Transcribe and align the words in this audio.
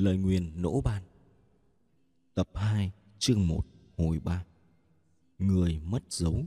Lời 0.00 0.16
nguyền 0.16 0.62
nỗ 0.62 0.80
ban. 0.80 1.02
Tập 2.34 2.48
2 2.54 2.92
chương 3.18 3.48
1 3.48 3.64
hồi 3.96 4.18
3 4.18 4.44
Người 5.38 5.80
mất 5.84 6.02
dấu. 6.08 6.44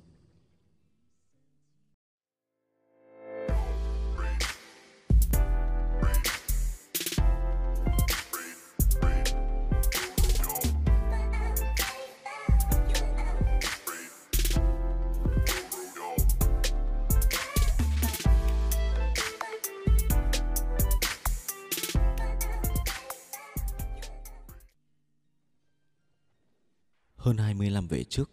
Năm 27.84 27.88
về 27.88 28.04
trước, 28.04 28.30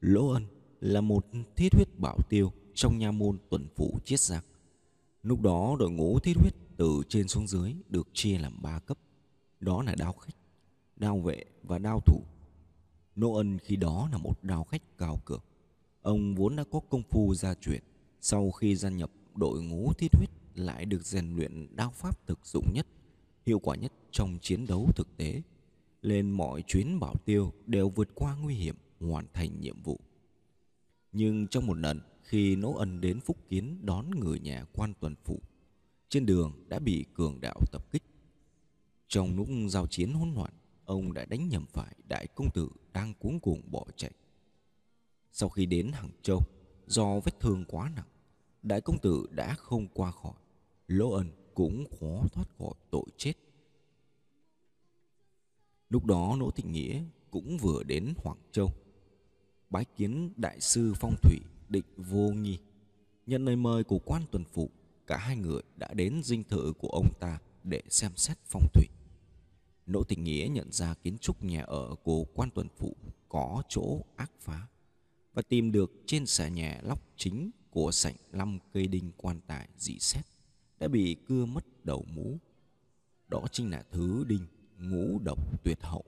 Lỗ 0.00 0.28
Ân 0.28 0.46
là 0.80 1.00
một 1.00 1.26
thiết 1.56 1.74
huyết 1.74 1.98
bảo 1.98 2.18
tiêu 2.28 2.52
trong 2.74 2.98
nha 2.98 3.10
môn 3.10 3.38
tuần 3.50 3.68
phủ 3.76 3.98
chiết 4.04 4.20
giặc. 4.20 4.44
Lúc 5.22 5.40
đó 5.40 5.76
đội 5.78 5.90
ngũ 5.90 6.18
thiết 6.18 6.36
huyết 6.36 6.54
từ 6.76 7.02
trên 7.08 7.28
xuống 7.28 7.46
dưới 7.46 7.74
được 7.88 8.08
chia 8.12 8.38
làm 8.38 8.62
ba 8.62 8.78
cấp. 8.78 8.98
Đó 9.60 9.82
là 9.82 9.94
đao 9.94 10.12
khách, 10.12 10.36
đao 10.96 11.20
vệ 11.20 11.44
và 11.62 11.78
đao 11.78 12.00
thủ. 12.00 12.22
lỗ 13.14 13.34
Ân 13.34 13.58
khi 13.58 13.76
đó 13.76 14.08
là 14.12 14.18
một 14.18 14.44
đao 14.44 14.64
khách 14.64 14.82
cao 14.98 15.20
cường. 15.24 15.42
Ông 16.02 16.34
vốn 16.34 16.56
đã 16.56 16.64
có 16.70 16.80
công 16.90 17.02
phu 17.02 17.34
gia 17.34 17.54
truyền. 17.54 17.82
Sau 18.20 18.50
khi 18.50 18.76
gia 18.76 18.88
nhập 18.88 19.10
đội 19.34 19.62
ngũ 19.62 19.92
thiết 19.92 20.14
huyết 20.16 20.30
lại 20.54 20.84
được 20.84 21.02
rèn 21.06 21.36
luyện 21.36 21.76
đao 21.76 21.90
pháp 21.90 22.26
thực 22.26 22.46
dụng 22.46 22.66
nhất, 22.74 22.86
hiệu 23.46 23.58
quả 23.58 23.76
nhất 23.76 23.92
trong 24.10 24.38
chiến 24.42 24.66
đấu 24.66 24.90
thực 24.96 25.16
tế 25.16 25.42
lên 26.08 26.30
mọi 26.30 26.62
chuyến 26.62 27.00
bảo 27.00 27.14
tiêu 27.24 27.52
đều 27.66 27.88
vượt 27.88 28.08
qua 28.14 28.36
nguy 28.36 28.54
hiểm 28.54 28.76
hoàn 29.00 29.26
thành 29.32 29.60
nhiệm 29.60 29.82
vụ. 29.82 30.00
Nhưng 31.12 31.46
trong 31.46 31.66
một 31.66 31.78
lần 31.78 32.00
khi 32.22 32.56
Nỗ 32.56 32.72
Ân 32.74 33.00
đến 33.00 33.20
Phúc 33.20 33.36
Kiến 33.48 33.78
đón 33.86 34.10
người 34.10 34.40
nhà 34.40 34.64
quan 34.72 34.94
tuần 35.00 35.14
phủ, 35.24 35.40
trên 36.08 36.26
đường 36.26 36.64
đã 36.68 36.78
bị 36.78 37.04
cường 37.14 37.40
đạo 37.40 37.60
tập 37.72 37.90
kích. 37.90 38.02
Trong 39.08 39.36
lúc 39.36 39.48
giao 39.68 39.86
chiến 39.86 40.12
hỗn 40.12 40.34
loạn, 40.34 40.52
ông 40.84 41.12
đã 41.12 41.24
đánh 41.24 41.48
nhầm 41.48 41.66
phải 41.66 41.96
đại 42.08 42.26
công 42.34 42.50
tử 42.54 42.70
đang 42.92 43.14
cuống 43.14 43.40
cuồng 43.40 43.60
bỏ 43.70 43.84
chạy. 43.96 44.12
Sau 45.32 45.48
khi 45.48 45.66
đến 45.66 45.90
Hàng 45.92 46.10
Châu, 46.22 46.42
do 46.86 47.20
vết 47.20 47.40
thương 47.40 47.64
quá 47.68 47.92
nặng, 47.96 48.08
đại 48.62 48.80
công 48.80 48.98
tử 48.98 49.26
đã 49.30 49.54
không 49.54 49.88
qua 49.88 50.10
khỏi, 50.10 50.34
Lỗ 50.86 51.10
Ân 51.10 51.30
cũng 51.54 51.84
khó 52.00 52.26
thoát 52.32 52.48
khỏi 52.58 52.74
tội 52.90 53.04
chết. 53.16 53.32
Lúc 55.90 56.04
đó 56.04 56.36
Nỗ 56.38 56.50
Thị 56.50 56.64
Nghĩa 56.66 57.02
cũng 57.30 57.58
vừa 57.58 57.82
đến 57.82 58.14
Hoàng 58.16 58.38
Châu. 58.52 58.72
Bái 59.70 59.84
kiến 59.96 60.32
đại 60.36 60.60
sư 60.60 60.92
phong 60.96 61.14
thủy 61.22 61.38
định 61.68 61.84
vô 61.96 62.28
nghi. 62.28 62.58
Nhận 63.26 63.44
lời 63.44 63.56
mời 63.56 63.84
của 63.84 63.98
quan 63.98 64.22
tuần 64.30 64.44
phụ, 64.52 64.70
cả 65.06 65.16
hai 65.16 65.36
người 65.36 65.62
đã 65.76 65.94
đến 65.94 66.22
dinh 66.22 66.44
thự 66.44 66.72
của 66.78 66.88
ông 66.88 67.08
ta 67.20 67.38
để 67.64 67.82
xem 67.88 68.12
xét 68.16 68.38
phong 68.44 68.66
thủy. 68.74 68.86
Nỗ 69.86 70.04
Thị 70.04 70.16
Nghĩa 70.16 70.48
nhận 70.48 70.72
ra 70.72 70.94
kiến 70.94 71.18
trúc 71.18 71.44
nhà 71.44 71.62
ở 71.62 71.94
của 72.02 72.24
quan 72.34 72.50
tuần 72.50 72.68
phụ 72.76 72.96
có 73.28 73.62
chỗ 73.68 74.00
ác 74.16 74.32
phá 74.40 74.66
và 75.34 75.42
tìm 75.42 75.72
được 75.72 75.92
trên 76.06 76.26
xà 76.26 76.48
nhà 76.48 76.80
lóc 76.82 77.02
chính 77.16 77.50
của 77.70 77.92
sảnh 77.92 78.14
lăm 78.32 78.58
cây 78.72 78.86
đinh 78.86 79.12
quan 79.16 79.40
tài 79.46 79.68
dị 79.78 79.98
xét 79.98 80.24
đã 80.78 80.88
bị 80.88 81.16
cưa 81.26 81.44
mất 81.44 81.84
đầu 81.84 82.04
mũ. 82.14 82.38
Đó 83.28 83.44
chính 83.52 83.70
là 83.70 83.84
thứ 83.90 84.24
đinh 84.24 84.46
ngũ 84.78 85.18
độc 85.24 85.64
tuyệt 85.64 85.78
hậu. 85.80 86.04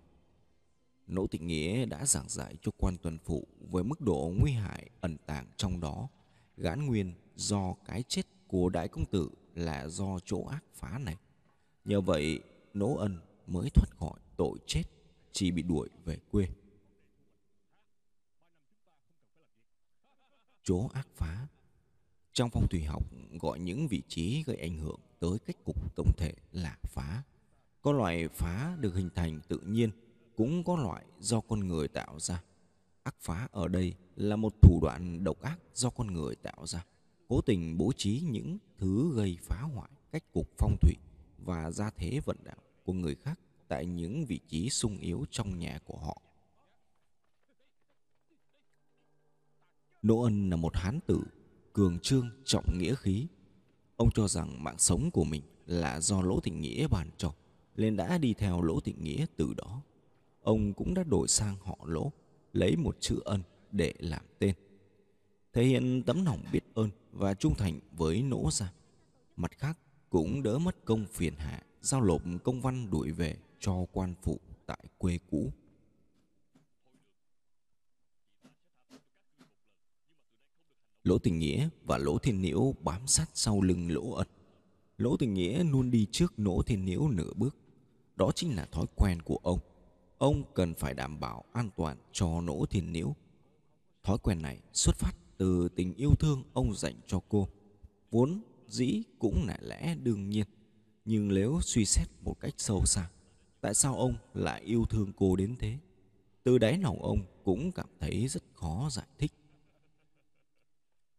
Nỗ 1.07 1.27
Tịnh 1.27 1.47
Nghĩa 1.47 1.87
đã 1.87 2.07
giảng 2.07 2.29
giải 2.29 2.55
cho 2.63 2.73
quan 2.77 2.97
tuần 2.97 3.19
phụ 3.19 3.47
với 3.71 3.85
mức 3.85 4.01
độ 4.01 4.33
nguy 4.39 4.53
hại 4.53 4.91
ẩn 5.01 5.17
tàng 5.27 5.47
trong 5.57 5.81
đó, 5.81 6.09
gán 6.57 6.87
nguyên 6.87 7.15
do 7.35 7.75
cái 7.85 8.03
chết 8.09 8.23
của 8.49 8.69
đại 8.69 8.89
công 8.89 9.05
tử 9.07 9.31
là 9.55 9.89
do 9.89 10.19
chỗ 10.25 10.45
ác 10.45 10.65
phá 10.75 10.99
này. 10.99 11.17
Nhờ 11.85 12.01
vậy, 12.01 12.41
Nỗ 12.75 12.97
Ân 12.97 13.21
mới 13.47 13.71
thoát 13.71 13.91
khỏi 13.97 14.21
tội 14.37 14.59
chết, 14.67 14.83
chỉ 15.33 15.51
bị 15.51 15.63
đuổi 15.63 15.89
về 16.05 16.17
quê. 16.31 16.49
Chỗ 20.63 20.89
ác 20.93 21.09
phá 21.15 21.47
Trong 22.33 22.51
phong 22.51 22.67
thủy 22.71 22.85
học 22.85 23.03
gọi 23.41 23.61
những 23.61 23.89
vị 23.89 24.03
trí 24.09 24.43
gây 24.43 24.57
ảnh 24.57 24.79
hưởng 24.79 25.01
tới 25.21 25.39
cách 25.47 25.57
cục 25.65 25.97
tổng 25.97 26.13
thể 26.17 26.33
là 26.53 26.77
phá. 26.83 27.23
Có 27.83 27.93
loại 27.93 28.29
phá 28.29 28.77
được 28.81 28.95
hình 28.95 29.11
thành 29.15 29.41
tự 29.49 29.59
nhiên, 29.59 29.91
cũng 30.37 30.65
có 30.65 30.77
loại 30.77 31.05
do 31.19 31.41
con 31.41 31.61
người 31.69 31.89
tạo 31.89 32.19
ra. 32.19 32.43
Ác 33.03 33.15
phá 33.21 33.49
ở 33.53 33.69
đây 33.69 33.95
là 34.17 34.37
một 34.37 34.53
thủ 34.63 34.79
đoạn 34.83 35.25
độc 35.25 35.41
ác 35.41 35.59
do 35.75 35.91
con 35.91 36.07
người 36.07 36.37
tạo 36.37 36.67
ra, 36.67 36.85
cố 37.29 37.41
tình 37.41 37.79
bố 37.79 37.93
trí 37.97 38.23
những 38.31 38.59
thứ 38.79 39.13
gây 39.17 39.39
phá 39.43 39.61
hoại 39.61 39.91
cách 40.13 40.33
cục 40.33 40.49
phong 40.59 40.77
thủy 40.81 40.95
và 41.39 41.71
gia 41.71 41.91
thế 41.91 42.21
vận 42.25 42.37
đạo 42.45 42.57
của 42.85 42.93
người 42.93 43.15
khác 43.15 43.41
tại 43.69 43.87
những 43.87 44.25
vị 44.25 44.41
trí 44.49 44.71
sung 44.71 44.97
yếu 44.97 45.25
trong 45.31 45.59
nhà 45.59 45.79
của 45.85 45.99
họ. 45.99 46.23
Đỗ 50.03 50.23
Ân 50.23 50.51
là 50.51 50.57
một 50.57 50.77
hán 50.77 51.01
tử, 51.07 51.23
cường 51.73 51.99
trương 51.99 52.31
trọng 52.45 52.79
nghĩa 52.79 52.95
khí. 52.95 53.27
Ông 53.97 54.11
cho 54.15 54.29
rằng 54.29 54.65
mạng 54.65 54.79
sống 54.79 55.11
của 55.11 55.25
mình 55.25 55.43
là 55.67 56.01
do 56.01 56.23
Lỗ 56.23 56.41
Thịnh 56.41 56.61
Nghĩa 56.61 56.89
bàn 56.89 57.11
cho 57.17 57.33
nên 57.77 57.97
đã 57.97 58.19
đi 58.19 58.35
theo 58.35 58.63
Lỗ 58.63 58.81
Tịnh 58.81 59.05
Nghĩa 59.05 59.27
từ 59.37 59.55
đó. 59.57 59.83
Ông 60.43 60.73
cũng 60.73 60.95
đã 60.95 61.03
đổi 61.03 61.29
sang 61.29 61.57
họ 61.63 61.79
Lỗ, 61.85 62.13
lấy 62.53 62.77
một 62.77 62.97
chữ 63.01 63.21
ân 63.25 63.43
để 63.73 63.95
làm 63.99 64.25
tên. 64.39 64.55
Thể 65.53 65.65
hiện 65.65 66.03
tấm 66.07 66.25
lòng 66.25 66.45
biết 66.53 66.61
ơn 66.75 66.91
và 67.13 67.35
trung 67.35 67.55
thành 67.59 67.81
với 67.93 68.23
nỗ 68.23 68.51
gia. 68.53 68.73
Mặt 69.37 69.59
khác 69.59 69.79
cũng 70.11 70.43
đỡ 70.43 70.59
mất 70.59 70.85
công 70.85 71.07
phiền 71.07 71.35
hạ, 71.35 71.63
giao 71.81 72.01
lộp 72.01 72.23
công 72.45 72.61
văn 72.61 72.91
đuổi 72.91 73.13
về 73.13 73.37
cho 73.61 73.87
quan 73.93 74.15
phụ 74.23 74.39
tại 74.67 74.85
quê 74.99 75.19
cũ. 75.31 75.53
Lỗ 81.05 81.19
Tình 81.19 81.39
Nghĩa 81.39 81.69
và 81.85 81.99
Lỗ 81.99 82.19
Thiên 82.19 82.41
Nhiễu 82.41 82.75
bám 82.81 83.07
sát 83.07 83.31
sau 83.35 83.63
lưng 83.63 83.91
Lỗ 83.91 84.13
Ân. 84.13 84.27
Lỗ 85.01 85.17
Tình 85.17 85.35
Nghĩa 85.35 85.65
luôn 85.65 85.91
đi 85.91 86.07
trước 86.11 86.33
Lỗ 86.37 86.63
Thiên 86.63 86.85
Nhiễu 86.85 87.09
nửa 87.09 87.33
bước, 87.37 87.57
đó 88.17 88.33
chính 88.35 88.57
là 88.57 88.67
thói 88.73 88.87
quen 88.97 89.23
của 89.23 89.39
ông. 89.43 89.59
Ông 90.19 90.43
cần 90.55 90.75
phải 90.75 90.95
đảm 90.95 91.21
bảo 91.21 91.45
an 91.53 91.71
toàn 91.77 91.97
cho 92.13 92.41
nỗ 92.41 92.67
thiên 92.67 92.93
nhiễu. 92.93 93.15
Thói 94.03 94.19
quen 94.19 94.43
này 94.43 94.61
xuất 94.73 94.97
phát 94.97 95.13
từ 95.37 95.69
tình 95.69 95.95
yêu 95.95 96.11
thương 96.19 96.43
ông 96.53 96.75
dành 96.75 96.95
cho 97.07 97.21
cô. 97.29 97.49
Vốn 98.11 98.43
dĩ 98.67 99.03
cũng 99.19 99.47
là 99.47 99.59
lẽ 99.61 99.97
đương 100.03 100.31
nhiên. 100.31 100.47
Nhưng 101.05 101.29
nếu 101.29 101.59
suy 101.63 101.85
xét 101.85 102.09
một 102.25 102.41
cách 102.41 102.55
sâu 102.57 102.85
xa, 102.85 103.11
tại 103.61 103.75
sao 103.75 103.97
ông 103.97 104.15
lại 104.35 104.61
yêu 104.61 104.85
thương 104.91 105.13
cô 105.17 105.37
đến 105.37 105.57
thế? 105.59 105.79
Từ 106.43 106.59
đáy 106.59 106.79
lòng 106.79 107.03
ông 107.03 107.21
cũng 107.45 107.73
cảm 107.73 107.89
thấy 108.01 108.29
rất 108.29 108.43
khó 108.55 108.89
giải 108.93 109.07
thích. 109.19 109.33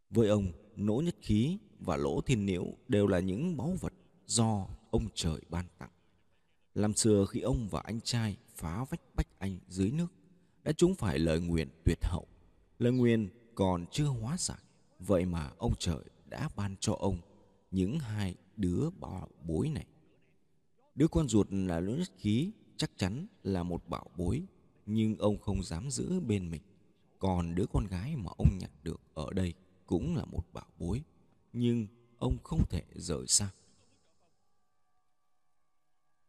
Với 0.10 0.28
ông, 0.28 0.52
nỗ 0.76 1.02
nhất 1.06 1.16
khí 1.22 1.58
và 1.80 1.98
lỗ 1.98 2.22
thiên 2.22 2.46
nhiễu 2.46 2.66
đều 2.88 3.08
là 3.08 3.20
những 3.20 3.58
báu 3.58 3.74
vật 3.80 3.94
do 4.26 4.68
ông 4.92 5.08
trời 5.14 5.42
ban 5.50 5.66
tặng. 5.78 5.90
Làm 6.74 6.94
xưa 6.94 7.26
khi 7.30 7.42
ông 7.42 7.68
và 7.70 7.82
anh 7.82 8.02
trai 8.02 8.38
phá 8.56 8.86
vách 8.90 9.02
Bách 9.16 9.40
Anh 9.40 9.60
dưới 9.68 9.92
nước 9.92 10.08
đã 10.64 10.72
trúng 10.72 10.96
phải 10.96 11.20
lời 11.20 11.40
nguyện 11.40 11.70
tuyệt 11.86 12.00
hậu. 12.02 12.28
Lời 12.80 12.94
nguyện 12.94 13.30
còn 13.56 13.86
chưa 13.92 14.06
hóa 14.06 14.38
giải, 14.38 14.58
vậy 15.00 15.26
mà 15.26 15.52
ông 15.58 15.74
trời 15.80 16.04
đã 16.26 16.50
ban 16.56 16.76
cho 16.80 16.94
ông 16.94 17.18
những 17.72 18.00
hai 18.00 18.36
đứa 18.56 18.90
bảo 19.00 19.28
bối 19.48 19.70
này. 19.70 19.86
Đứa 20.96 21.08
con 21.08 21.28
ruột 21.28 21.48
là 21.52 21.80
lỗ 21.80 21.96
nhất 21.96 22.10
khí 22.18 22.52
chắc 22.78 22.92
chắn 22.98 23.28
là 23.44 23.64
một 23.64 23.88
bảo 23.88 24.06
bối, 24.18 24.44
nhưng 24.86 25.18
ông 25.18 25.40
không 25.40 25.64
dám 25.64 25.92
giữ 25.92 26.20
bên 26.20 26.52
mình. 26.52 26.62
Còn 27.20 27.56
đứa 27.56 27.66
con 27.66 27.88
gái 27.88 28.16
mà 28.16 28.32
ông 28.38 28.58
nhặt 28.60 28.72
được 28.84 29.02
ở 29.14 29.34
đây 29.34 29.54
cũng 29.92 30.16
là 30.16 30.26
một 30.26 30.54
bảo 30.54 30.68
bối, 30.80 31.02
nhưng 31.54 31.88
ông 32.18 32.38
không 32.44 32.68
thể 32.70 32.84
rời 32.96 33.28
xa. 33.28 33.52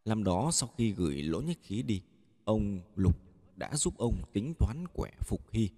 Làm 0.05 0.23
đó 0.23 0.49
sau 0.53 0.69
khi 0.77 0.91
gửi 0.91 1.23
lỗ 1.23 1.41
nhất 1.41 1.57
khí 1.61 1.81
đi, 1.81 2.01
ông 2.43 2.81
Lục 2.95 3.15
đã 3.55 3.75
giúp 3.75 3.97
ông 3.97 4.21
tính 4.33 4.53
toán 4.59 4.87
quẻ 4.93 5.11
Phục 5.19 5.51
Hy. 5.51 5.69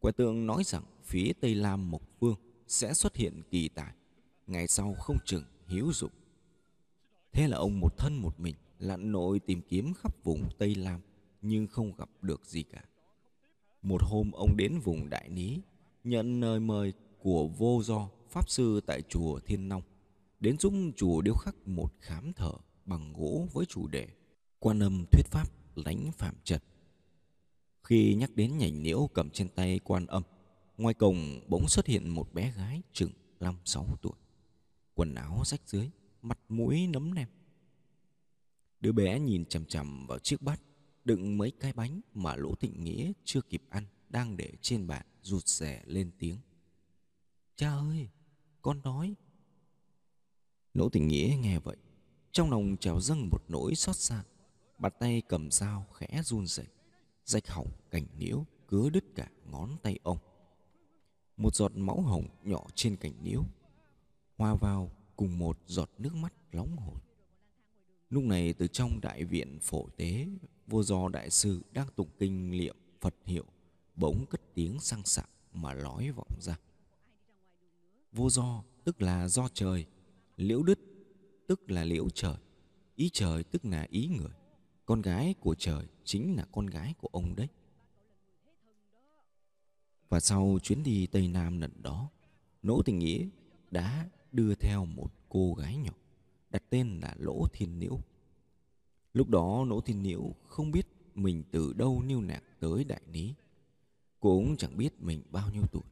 Quẻ 0.00 0.12
tượng 0.12 0.46
nói 0.46 0.62
rằng 0.64 0.82
phía 1.02 1.32
Tây 1.40 1.54
Lam 1.54 1.90
Mộc 1.90 2.02
Vương 2.20 2.36
sẽ 2.66 2.94
xuất 2.94 3.16
hiện 3.16 3.42
kỳ 3.50 3.68
tài, 3.68 3.94
ngày 4.46 4.68
sau 4.68 4.94
không 4.94 5.16
chừng 5.24 5.44
hiếu 5.66 5.90
dụng. 5.94 6.12
Thế 7.32 7.48
là 7.48 7.56
ông 7.56 7.80
một 7.80 7.98
thân 7.98 8.16
một 8.16 8.40
mình 8.40 8.54
lặn 8.78 9.12
nội 9.12 9.38
tìm 9.38 9.62
kiếm 9.68 9.94
khắp 9.94 10.24
vùng 10.24 10.48
Tây 10.58 10.74
Lam 10.74 11.00
nhưng 11.42 11.66
không 11.66 11.92
gặp 11.96 12.10
được 12.22 12.46
gì 12.46 12.62
cả. 12.62 12.84
Một 13.82 14.02
hôm 14.02 14.32
ông 14.32 14.56
đến 14.56 14.78
vùng 14.84 15.10
Đại 15.10 15.28
Ní, 15.28 15.58
nhận 16.04 16.40
lời 16.40 16.60
mời 16.60 16.92
của 17.20 17.48
vô 17.48 17.82
do 17.84 18.08
Pháp 18.28 18.50
Sư 18.50 18.80
tại 18.86 19.02
chùa 19.02 19.40
Thiên 19.40 19.68
Long, 19.68 19.82
đến 20.40 20.58
giúp 20.58 20.72
chùa 20.96 21.20
điêu 21.20 21.34
khắc 21.34 21.68
một 21.68 21.92
khám 22.00 22.32
thở 22.32 22.52
bằng 22.84 23.12
gỗ 23.12 23.46
với 23.52 23.66
chủ 23.66 23.86
đề 23.86 24.08
Quan 24.58 24.82
âm 24.82 25.04
thuyết 25.12 25.26
pháp 25.26 25.48
lãnh 25.74 26.12
phạm 26.12 26.34
trần. 26.44 26.60
Khi 27.82 28.14
nhắc 28.14 28.30
đến 28.36 28.58
nhành 28.58 28.82
liễu 28.82 29.08
cầm 29.14 29.30
trên 29.30 29.48
tay 29.48 29.80
quan 29.84 30.06
âm 30.06 30.22
Ngoài 30.76 30.94
cổng 30.94 31.40
bỗng 31.48 31.68
xuất 31.68 31.86
hiện 31.86 32.08
một 32.08 32.34
bé 32.34 32.52
gái 32.56 32.82
chừng 32.92 33.10
5-6 33.40 33.96
tuổi 34.02 34.12
Quần 34.94 35.14
áo 35.14 35.42
rách 35.44 35.60
dưới 35.66 35.90
Mặt 36.22 36.38
mũi 36.48 36.86
nấm 36.86 37.14
nem 37.14 37.28
Đứa 38.80 38.92
bé 38.92 39.20
nhìn 39.20 39.44
chằm 39.44 39.64
chằm 39.64 40.06
vào 40.06 40.18
chiếc 40.18 40.42
bát 40.42 40.60
Đựng 41.04 41.38
mấy 41.38 41.50
cái 41.60 41.72
bánh 41.72 42.00
mà 42.14 42.36
Lỗ 42.36 42.54
Thịnh 42.54 42.84
Nghĩa 42.84 43.12
chưa 43.24 43.40
kịp 43.40 43.62
ăn 43.68 43.84
Đang 44.08 44.36
để 44.36 44.52
trên 44.60 44.86
bàn 44.86 45.06
rụt 45.22 45.46
rè 45.46 45.82
lên 45.86 46.10
tiếng. 46.18 46.36
Cha 47.60 47.70
ơi, 47.70 48.08
con 48.62 48.80
nói. 48.84 49.14
Nỗ 50.74 50.88
tình 50.88 51.08
Nghĩa 51.08 51.36
nghe 51.40 51.58
vậy, 51.58 51.76
Trong 52.32 52.50
lòng 52.50 52.76
trào 52.80 53.00
dâng 53.00 53.28
một 53.30 53.42
nỗi 53.48 53.74
xót 53.74 53.96
xa. 53.96 54.24
Bàn 54.78 54.92
tay 54.98 55.22
cầm 55.28 55.50
dao 55.50 55.86
khẽ 55.94 56.22
run 56.24 56.46
rẩy, 56.46 56.66
Rạch 57.24 57.48
hỏng 57.48 57.70
cành 57.90 58.06
liễu 58.18 58.44
Cứa 58.68 58.90
đứt 58.90 59.04
cả 59.14 59.28
ngón 59.50 59.76
tay 59.82 59.98
ông. 60.02 60.18
Một 61.36 61.54
giọt 61.54 61.72
máu 61.76 62.00
hồng 62.00 62.26
nhỏ 62.42 62.66
trên 62.74 62.96
cành 62.96 63.12
liễu 63.22 63.44
Hoa 64.36 64.54
vào 64.54 64.90
cùng 65.16 65.38
một 65.38 65.58
giọt 65.66 65.90
nước 65.98 66.14
mắt 66.14 66.32
nóng 66.52 66.76
hổi 66.76 67.00
Lúc 68.10 68.24
này 68.24 68.52
từ 68.52 68.66
trong 68.66 69.00
đại 69.00 69.24
viện 69.24 69.58
phổ 69.62 69.88
tế 69.96 70.28
Vô 70.66 70.82
do 70.82 71.08
đại 71.08 71.30
sư 71.30 71.62
đang 71.72 71.88
tụng 71.96 72.08
kinh 72.18 72.50
niệm 72.50 72.76
Phật 73.00 73.14
hiệu, 73.24 73.44
Bỗng 73.94 74.26
cất 74.26 74.40
tiếng 74.54 74.80
sang 74.80 75.04
sạc 75.04 75.30
mà 75.52 75.74
nói 75.74 76.10
vọng 76.10 76.38
ra. 76.40 76.58
Vô 78.12 78.30
do, 78.30 78.64
tức 78.84 79.02
là 79.02 79.28
do 79.28 79.48
trời. 79.54 79.86
Liễu 80.36 80.62
đứt, 80.62 80.80
tức 81.46 81.70
là 81.70 81.84
liễu 81.84 82.08
trời. 82.10 82.36
Ý 82.94 83.10
trời, 83.12 83.44
tức 83.44 83.64
là 83.64 83.86
ý 83.90 84.08
người. 84.08 84.32
Con 84.86 85.02
gái 85.02 85.34
của 85.40 85.54
trời 85.54 85.86
chính 86.04 86.36
là 86.36 86.46
con 86.52 86.66
gái 86.66 86.94
của 86.98 87.08
ông 87.12 87.36
đấy. 87.36 87.48
Và 90.08 90.20
sau 90.20 90.58
chuyến 90.62 90.82
đi 90.82 91.06
Tây 91.06 91.28
Nam 91.28 91.60
lần 91.60 91.82
đó, 91.82 92.10
Nỗ 92.62 92.82
tình 92.82 92.98
nghĩa 92.98 93.26
đã 93.70 94.08
đưa 94.32 94.54
theo 94.54 94.84
một 94.84 95.12
cô 95.28 95.54
gái 95.54 95.76
nhỏ, 95.76 95.92
đặt 96.50 96.62
tên 96.70 97.00
là 97.02 97.14
Lỗ 97.18 97.46
Thiên 97.52 97.78
liễu 97.78 97.98
Lúc 99.12 99.28
đó 99.28 99.64
Lỗ 99.64 99.80
Thiên 99.80 100.02
liễu 100.02 100.34
không 100.46 100.70
biết 100.70 100.86
mình 101.14 101.42
từ 101.50 101.72
đâu 101.72 102.02
niêu 102.02 102.20
nạc 102.20 102.42
tới 102.60 102.84
Đại 102.84 103.00
Lý. 103.12 103.34
Cô 104.20 104.38
cũng 104.38 104.56
chẳng 104.56 104.76
biết 104.76 105.00
mình 105.00 105.22
bao 105.30 105.50
nhiêu 105.50 105.62
tuổi. 105.72 105.82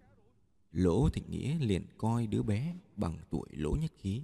Lỗ 0.72 1.08
Thịnh 1.08 1.30
Nghĩa 1.30 1.58
liền 1.58 1.86
coi 1.98 2.26
đứa 2.26 2.42
bé 2.42 2.74
bằng 2.96 3.18
tuổi 3.30 3.48
Lỗ 3.52 3.76
Nhất 3.80 3.92
Khí. 3.98 4.22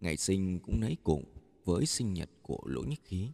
Ngày 0.00 0.16
sinh 0.16 0.60
cũng 0.60 0.80
nấy 0.80 0.96
cùng 1.04 1.24
với 1.64 1.86
sinh 1.86 2.14
nhật 2.14 2.30
của 2.42 2.60
Lỗ 2.64 2.82
Nhất 2.82 2.98
Khí. 3.04 3.28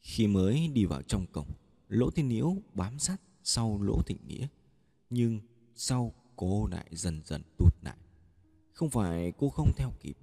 Khi 0.00 0.26
mới 0.26 0.68
đi 0.68 0.84
vào 0.84 1.02
trong 1.02 1.26
cổng, 1.26 1.48
Lỗ 1.88 2.10
Thiên 2.10 2.28
Niễu 2.28 2.56
bám 2.74 2.98
sát 2.98 3.20
sau 3.42 3.82
Lỗ 3.82 4.02
Thịnh 4.02 4.26
Nghĩa. 4.26 4.46
Nhưng 5.10 5.40
sau 5.74 6.14
cô 6.36 6.66
lại 6.66 6.86
dần 6.90 7.20
dần 7.24 7.42
tụt 7.58 7.74
lại. 7.82 7.96
Không 8.72 8.90
phải 8.90 9.32
cô 9.38 9.50
không 9.50 9.72
theo 9.76 9.92
kịp, 10.00 10.16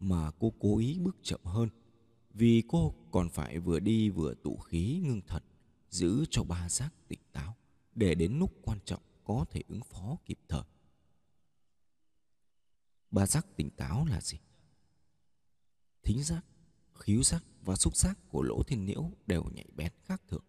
mà 0.00 0.30
cô 0.30 0.52
cố 0.58 0.78
ý 0.78 0.98
bước 0.98 1.16
chậm 1.22 1.40
hơn. 1.44 1.68
Vì 2.34 2.62
cô 2.68 2.94
còn 3.10 3.28
phải 3.28 3.58
vừa 3.58 3.80
đi 3.80 4.10
vừa 4.10 4.34
tụ 4.34 4.56
khí 4.56 5.00
ngưng 5.04 5.20
thật, 5.26 5.44
giữ 5.90 6.24
cho 6.30 6.44
ba 6.44 6.68
giác 6.68 6.94
tỉnh 7.08 7.20
táo, 7.32 7.56
để 7.94 8.14
đến 8.14 8.38
lúc 8.38 8.54
quan 8.62 8.78
trọng 8.84 9.02
có 9.24 9.44
thể 9.50 9.62
ứng 9.68 9.80
phó 9.84 10.16
kịp 10.26 10.38
thời. 10.48 10.62
Ba 13.10 13.26
giác 13.26 13.46
tỉnh 13.56 13.70
táo 13.70 14.06
là 14.06 14.20
gì? 14.20 14.38
Thính 16.02 16.22
giác, 16.22 16.44
khíu 16.94 17.22
giác 17.22 17.44
và 17.62 17.76
xúc 17.76 17.96
giác 17.96 18.18
của 18.28 18.42
lỗ 18.42 18.62
thiên 18.62 18.84
nhiễu 18.84 19.10
đều 19.26 19.44
nhạy 19.54 19.66
bén 19.76 19.92
khác 20.04 20.22
thường. 20.28 20.44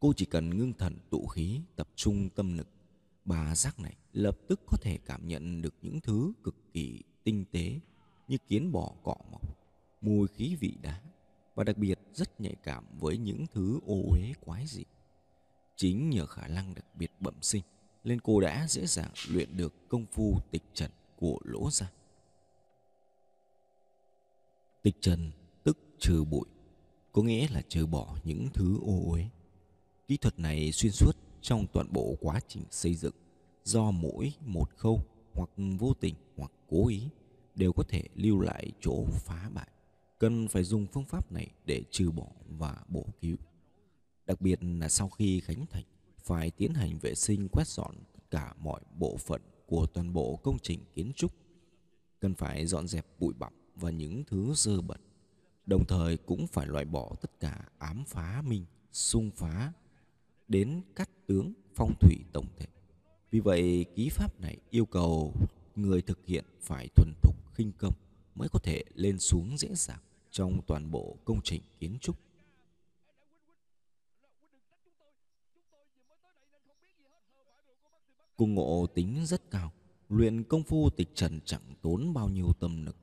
Cô 0.00 0.12
chỉ 0.16 0.24
cần 0.24 0.58
ngưng 0.58 0.72
thần 0.72 0.98
tụ 1.10 1.26
khí, 1.26 1.60
tập 1.76 1.88
trung 1.94 2.30
tâm 2.30 2.56
lực 2.56 2.68
Ba 3.24 3.54
giác 3.54 3.80
này 3.80 3.96
lập 4.12 4.38
tức 4.48 4.60
có 4.66 4.76
thể 4.82 4.98
cảm 5.06 5.28
nhận 5.28 5.62
được 5.62 5.74
những 5.82 6.00
thứ 6.00 6.32
cực 6.44 6.72
kỳ 6.72 7.02
tinh 7.24 7.44
tế 7.52 7.80
như 8.28 8.38
kiến 8.48 8.72
bò 8.72 8.92
cỏ 9.02 9.16
mọc, 9.30 9.42
mùi 10.00 10.28
khí 10.28 10.56
vị 10.60 10.78
đá 10.82 11.02
và 11.54 11.64
đặc 11.64 11.78
biệt 11.78 11.98
rất 12.14 12.40
nhạy 12.40 12.54
cảm 12.62 12.84
với 12.98 13.18
những 13.18 13.46
thứ 13.52 13.80
ô 13.86 14.02
uế 14.10 14.32
quái 14.40 14.66
dị. 14.66 14.84
Chính 15.82 16.10
nhờ 16.10 16.26
khả 16.26 16.48
năng 16.48 16.74
đặc 16.74 16.84
biệt 16.94 17.10
bẩm 17.20 17.34
sinh 17.42 17.62
nên 18.04 18.20
cô 18.20 18.40
đã 18.40 18.66
dễ 18.68 18.86
dàng 18.86 19.10
luyện 19.28 19.56
được 19.56 19.88
công 19.88 20.06
phu 20.06 20.38
tịch 20.50 20.62
trần 20.74 20.90
của 21.16 21.38
lỗ 21.44 21.70
gia. 21.70 21.90
Tịch 24.82 24.96
trần 25.00 25.30
tức 25.64 25.78
trừ 25.98 26.24
bụi, 26.24 26.44
có 27.12 27.22
nghĩa 27.22 27.48
là 27.50 27.62
trừ 27.68 27.86
bỏ 27.86 28.16
những 28.24 28.48
thứ 28.54 28.78
ô 28.82 29.12
uế. 29.12 29.28
Kỹ 30.08 30.16
thuật 30.16 30.38
này 30.38 30.72
xuyên 30.72 30.92
suốt 30.92 31.16
trong 31.40 31.66
toàn 31.72 31.92
bộ 31.92 32.16
quá 32.20 32.40
trình 32.48 32.62
xây 32.70 32.94
dựng 32.94 33.14
do 33.64 33.90
mỗi 33.90 34.32
một 34.46 34.76
khâu 34.76 35.04
hoặc 35.34 35.50
vô 35.78 35.94
tình 36.00 36.14
hoặc 36.36 36.52
cố 36.70 36.88
ý 36.88 37.08
đều 37.54 37.72
có 37.72 37.82
thể 37.88 38.02
lưu 38.14 38.40
lại 38.40 38.72
chỗ 38.80 39.04
phá 39.04 39.50
bại 39.54 39.68
cần 40.18 40.48
phải 40.48 40.64
dùng 40.64 40.86
phương 40.86 41.04
pháp 41.04 41.32
này 41.32 41.48
để 41.66 41.82
trừ 41.90 42.10
bỏ 42.10 42.28
và 42.48 42.76
bổ 42.88 43.06
cứu 43.20 43.36
đặc 44.26 44.40
biệt 44.40 44.58
là 44.62 44.88
sau 44.88 45.08
khi 45.08 45.40
khánh 45.40 45.66
thành 45.66 45.84
phải 46.18 46.50
tiến 46.50 46.74
hành 46.74 46.98
vệ 46.98 47.14
sinh 47.14 47.48
quét 47.52 47.66
dọn 47.66 47.94
cả 48.30 48.54
mọi 48.58 48.80
bộ 48.98 49.16
phận 49.16 49.42
của 49.66 49.86
toàn 49.86 50.12
bộ 50.12 50.36
công 50.36 50.58
trình 50.58 50.80
kiến 50.94 51.12
trúc 51.16 51.32
cần 52.20 52.34
phải 52.34 52.66
dọn 52.66 52.88
dẹp 52.88 53.06
bụi 53.18 53.34
bặm 53.38 53.52
và 53.76 53.90
những 53.90 54.24
thứ 54.24 54.52
dơ 54.56 54.80
bẩn 54.80 55.00
đồng 55.66 55.84
thời 55.86 56.16
cũng 56.16 56.46
phải 56.46 56.66
loại 56.66 56.84
bỏ 56.84 57.14
tất 57.20 57.40
cả 57.40 57.64
ám 57.78 58.04
phá 58.06 58.42
minh 58.46 58.64
xung 58.92 59.30
phá 59.30 59.72
đến 60.48 60.82
cắt 60.96 61.10
tướng 61.26 61.52
phong 61.74 61.94
thủy 62.00 62.16
tổng 62.32 62.46
thể. 62.56 62.66
Vì 63.30 63.40
vậy, 63.40 63.84
ký 63.94 64.08
pháp 64.08 64.40
này 64.40 64.56
yêu 64.70 64.86
cầu 64.86 65.34
người 65.76 66.02
thực 66.02 66.26
hiện 66.26 66.44
phải 66.60 66.88
thuần 66.96 67.12
thục 67.22 67.54
khinh 67.54 67.72
công 67.78 67.94
mới 68.34 68.48
có 68.48 68.58
thể 68.58 68.84
lên 68.94 69.18
xuống 69.18 69.58
dễ 69.58 69.68
dàng 69.74 70.00
trong 70.30 70.60
toàn 70.66 70.90
bộ 70.90 71.16
công 71.24 71.40
trình 71.44 71.62
kiến 71.80 71.98
trúc. 72.00 72.16
Cung 78.36 78.54
ngộ 78.54 78.86
tính 78.86 79.26
rất 79.26 79.50
cao, 79.50 79.72
luyện 80.08 80.44
công 80.44 80.62
phu 80.62 80.90
tịch 80.90 81.08
trần 81.14 81.40
chẳng 81.44 81.74
tốn 81.82 82.14
bao 82.14 82.28
nhiêu 82.28 82.52
tâm 82.60 82.84
lực. 82.86 82.96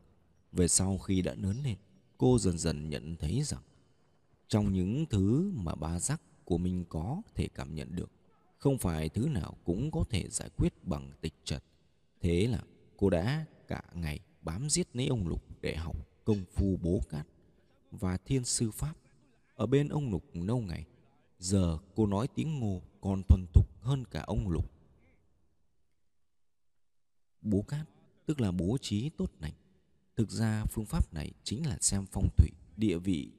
Về 0.52 0.68
sau 0.68 0.98
khi 0.98 1.22
đã 1.22 1.34
lớn 1.34 1.58
lên, 1.64 1.78
cô 2.18 2.40
dần 2.40 2.58
dần 2.58 2.90
nhận 2.90 3.16
thấy 3.16 3.44
rằng 3.44 3.62
trong 4.48 4.74
những 4.74 5.06
thứ 5.10 5.52
mà 5.56 5.76
ba 5.76 6.00
giác 6.00 6.22
của 6.46 6.58
mình 6.58 6.86
có 6.90 7.22
thể 7.36 7.48
cảm 7.48 7.76
nhận 7.76 7.96
được 7.96 8.12
không 8.58 8.78
phải 8.78 9.10
thứ 9.10 9.28
nào 9.30 9.58
cũng 9.64 9.92
có 9.92 10.04
thể 10.10 10.30
giải 10.30 10.50
quyết 10.58 10.74
bằng 10.84 11.12
tịch 11.22 11.34
trật 11.44 11.64
thế 12.22 12.48
là 12.48 12.64
cô 12.98 13.10
đã 13.10 13.46
cả 13.68 13.84
ngày 13.94 14.20
bám 14.42 14.70
giết 14.70 14.96
lấy 14.96 15.08
ông 15.08 15.28
lục 15.28 15.44
để 15.62 15.76
học 15.76 15.96
công 16.26 16.46
phu 16.54 16.78
bố 16.82 17.02
cát 17.10 17.28
và 17.92 18.18
thiên 18.18 18.46
sư 18.46 18.72
pháp. 18.72 18.94
Ở 19.56 19.66
bên 19.66 19.90
ông 19.90 20.12
lục 20.12 20.24
lâu 20.34 20.60
ngày 20.60 20.86
giờ 21.40 21.78
cô 21.96 22.06
nói 22.06 22.28
tiếng 22.28 22.60
ngô 22.60 22.82
còn 23.02 23.22
thuần 23.24 23.46
thục 23.54 23.82
hơn 23.82 24.04
cả 24.12 24.24
ông 24.28 24.50
lục 24.50 24.72
bố 27.42 27.62
cát 27.62 27.90
tức 28.26 28.42
là 28.42 28.52
bố 28.52 28.78
trí 28.82 29.10
tốt 29.10 29.32
lành 29.40 29.54
thực 30.16 30.32
ra 30.32 30.66
phương 30.66 30.86
pháp 30.86 31.14
này 31.14 31.32
chính 31.44 31.68
là 31.68 31.78
xem 31.82 32.06
phong 32.12 32.28
thủy 32.38 32.50
địa 32.78 32.98
vị 32.98 33.32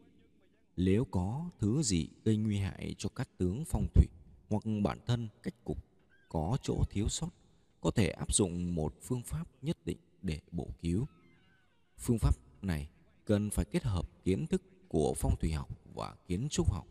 nếu 0.76 1.04
có 1.04 1.50
thứ 1.58 1.82
gì 1.82 2.08
gây 2.24 2.36
nguy 2.36 2.58
hại 2.58 2.94
cho 2.98 3.08
các 3.08 3.28
tướng 3.38 3.64
phong 3.64 3.86
thủy 3.94 4.06
hoặc 4.48 4.62
bản 4.82 4.98
thân 5.06 5.28
cách 5.42 5.54
cục 5.64 5.84
có 6.30 6.56
chỗ 6.62 6.82
thiếu 6.90 7.08
sót, 7.08 7.28
có 7.80 7.90
thể 7.90 8.08
áp 8.08 8.34
dụng 8.34 8.74
một 8.74 8.94
phương 9.02 9.22
pháp 9.22 9.44
nhất 9.62 9.78
định 9.84 9.98
để 10.22 10.40
bổ 10.52 10.68
cứu. 10.82 11.06
Phương 11.98 12.18
pháp 12.18 12.34
này 12.62 12.88
cần 13.24 13.50
phải 13.50 13.64
kết 13.64 13.82
hợp 13.82 14.24
kiến 14.24 14.46
thức 14.46 14.62
của 14.88 15.14
phong 15.16 15.36
thủy 15.40 15.52
học 15.52 15.68
và 15.94 16.16
kiến 16.26 16.48
trúc 16.50 16.72
học. 16.72 16.86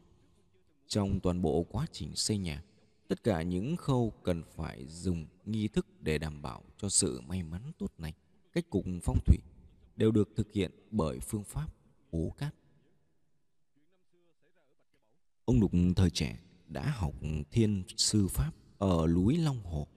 Trong 0.87 1.19
toàn 1.19 1.41
bộ 1.41 1.65
quá 1.71 1.85
trình 1.91 2.15
xây 2.15 2.37
nhà, 2.37 2.63
tất 3.09 3.23
cả 3.23 3.41
những 3.41 3.75
khâu 3.75 4.13
cần 4.23 4.43
phải 4.55 4.85
dùng 4.87 5.25
nghi 5.45 5.67
thức 5.67 5.87
để 6.01 6.17
đảm 6.17 6.41
bảo 6.41 6.63
cho 6.77 6.89
sự 6.89 7.21
may 7.21 7.43
mắn 7.43 7.71
tốt 7.77 7.91
lành. 7.97 8.13
Cách 8.53 8.69
cục 8.69 8.85
phong 9.03 9.17
thủy 9.25 9.37
đều 9.95 10.11
được 10.11 10.29
thực 10.35 10.51
hiện 10.51 10.71
bởi 10.91 11.19
phương 11.19 11.43
pháp 11.43 11.67
bố 12.11 12.33
cát. 12.37 12.55
Ông 15.45 15.59
Lục 15.59 15.71
thời 15.95 16.09
trẻ 16.09 16.39
đã 16.67 16.91
học 16.95 17.13
thiên 17.51 17.83
sư 17.97 18.27
pháp 18.27 18.51
ở 18.77 19.07
núi 19.07 19.37
Long 19.37 19.63
Hồ. 19.63 19.87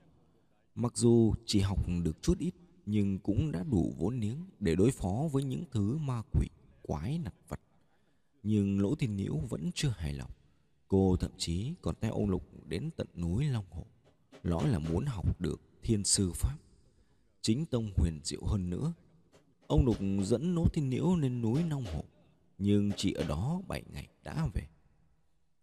Mặc 0.74 0.92
dù 0.96 1.34
chỉ 1.46 1.60
học 1.60 1.78
được 2.04 2.22
chút 2.22 2.38
ít, 2.38 2.54
nhưng 2.86 3.18
cũng 3.18 3.52
đã 3.52 3.64
đủ 3.70 3.94
vốn 3.98 4.20
liếng 4.20 4.46
để 4.60 4.74
đối 4.74 4.90
phó 4.90 5.28
với 5.32 5.44
những 5.44 5.64
thứ 5.70 5.96
ma 5.98 6.22
quỷ, 6.32 6.46
quái 6.82 7.18
nặt 7.18 7.34
vật. 7.48 7.60
Nhưng 8.42 8.80
Lỗ 8.80 8.94
Thiên 8.94 9.16
Nhiễu 9.16 9.36
vẫn 9.36 9.70
chưa 9.74 9.88
hài 9.88 10.12
lòng. 10.12 10.30
Cô 10.92 11.16
thậm 11.16 11.30
chí 11.38 11.72
còn 11.82 11.94
theo 12.00 12.12
ông 12.12 12.30
Lục 12.30 12.42
đến 12.66 12.90
tận 12.96 13.06
núi 13.16 13.44
Long 13.44 13.64
Hồ, 13.70 13.86
nói 14.42 14.68
là 14.68 14.78
muốn 14.78 15.06
học 15.06 15.40
được 15.40 15.60
thiên 15.82 16.04
sư 16.04 16.32
pháp. 16.34 16.56
Chính 17.40 17.66
tông 17.66 17.92
huyền 17.96 18.20
diệu 18.24 18.44
hơn 18.44 18.70
nữa. 18.70 18.92
Ông 19.66 19.84
Lục 19.84 19.96
dẫn 20.22 20.54
nốt 20.54 20.74
Thiên 20.74 20.88
Nhiễu 20.88 21.16
lên 21.16 21.42
núi 21.42 21.62
Long 21.70 21.84
Hồ 21.84 22.04
nhưng 22.58 22.90
chỉ 22.96 23.12
ở 23.12 23.24
đó 23.24 23.62
7 23.68 23.82
ngày 23.92 24.08
đã 24.22 24.48
về. 24.54 24.66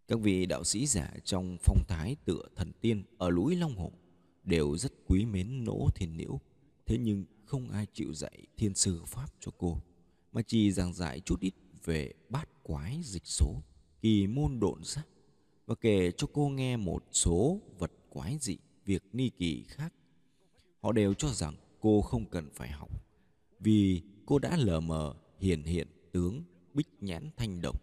Các 0.08 0.20
vị 0.20 0.46
đạo 0.46 0.64
sĩ 0.64 0.86
giả 0.86 1.14
trong 1.24 1.56
phong 1.64 1.84
thái 1.88 2.16
tựa 2.24 2.42
thần 2.56 2.72
tiên 2.80 3.04
ở 3.18 3.30
núi 3.30 3.56
Long 3.56 3.76
Hồ 3.76 3.92
đều 4.44 4.76
rất 4.76 4.92
quý 5.06 5.24
mến 5.24 5.64
nỗ 5.64 5.88
thiên 5.94 6.16
nhiễu, 6.16 6.40
thế 6.86 6.98
nhưng 6.98 7.24
không 7.44 7.70
ai 7.70 7.86
chịu 7.92 8.14
dạy 8.14 8.46
thiên 8.56 8.74
sư 8.74 9.02
pháp 9.06 9.26
cho 9.40 9.52
cô, 9.58 9.76
mà 10.32 10.42
chỉ 10.42 10.72
giảng 10.72 10.94
giải 10.94 11.20
chút 11.20 11.40
ít 11.40 11.54
về 11.84 12.12
bát 12.28 12.48
quái 12.62 13.00
dịch 13.02 13.26
số, 13.26 13.62
kỳ 14.00 14.26
môn 14.26 14.60
độn 14.60 14.84
giác 14.84 15.06
và 15.70 15.76
kể 15.80 16.10
cho 16.16 16.26
cô 16.32 16.48
nghe 16.48 16.76
một 16.76 17.04
số 17.12 17.60
vật 17.78 17.92
quái 18.08 18.38
dị, 18.40 18.58
việc 18.84 19.02
ni 19.12 19.28
kỳ 19.28 19.64
khác. 19.68 19.94
Họ 20.80 20.92
đều 20.92 21.14
cho 21.14 21.28
rằng 21.28 21.54
cô 21.80 22.02
không 22.02 22.30
cần 22.30 22.50
phải 22.54 22.68
học, 22.68 22.90
vì 23.60 24.02
cô 24.26 24.38
đã 24.38 24.56
lờ 24.56 24.80
mờ 24.80 25.14
hiển 25.38 25.62
hiện 25.62 25.88
tướng 26.12 26.42
bích 26.74 26.88
nhãn 27.00 27.30
thanh 27.36 27.60
đồng. 27.60 27.76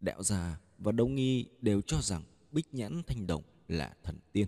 Đạo 0.00 0.22
gia 0.22 0.60
và 0.78 0.92
đông 0.92 1.14
nghi 1.14 1.46
đều 1.60 1.80
cho 1.80 2.00
rằng 2.02 2.22
bích 2.52 2.74
nhãn 2.74 3.02
thanh 3.06 3.26
đồng 3.26 3.42
là 3.68 3.96
thần 4.02 4.18
tiên. 4.32 4.46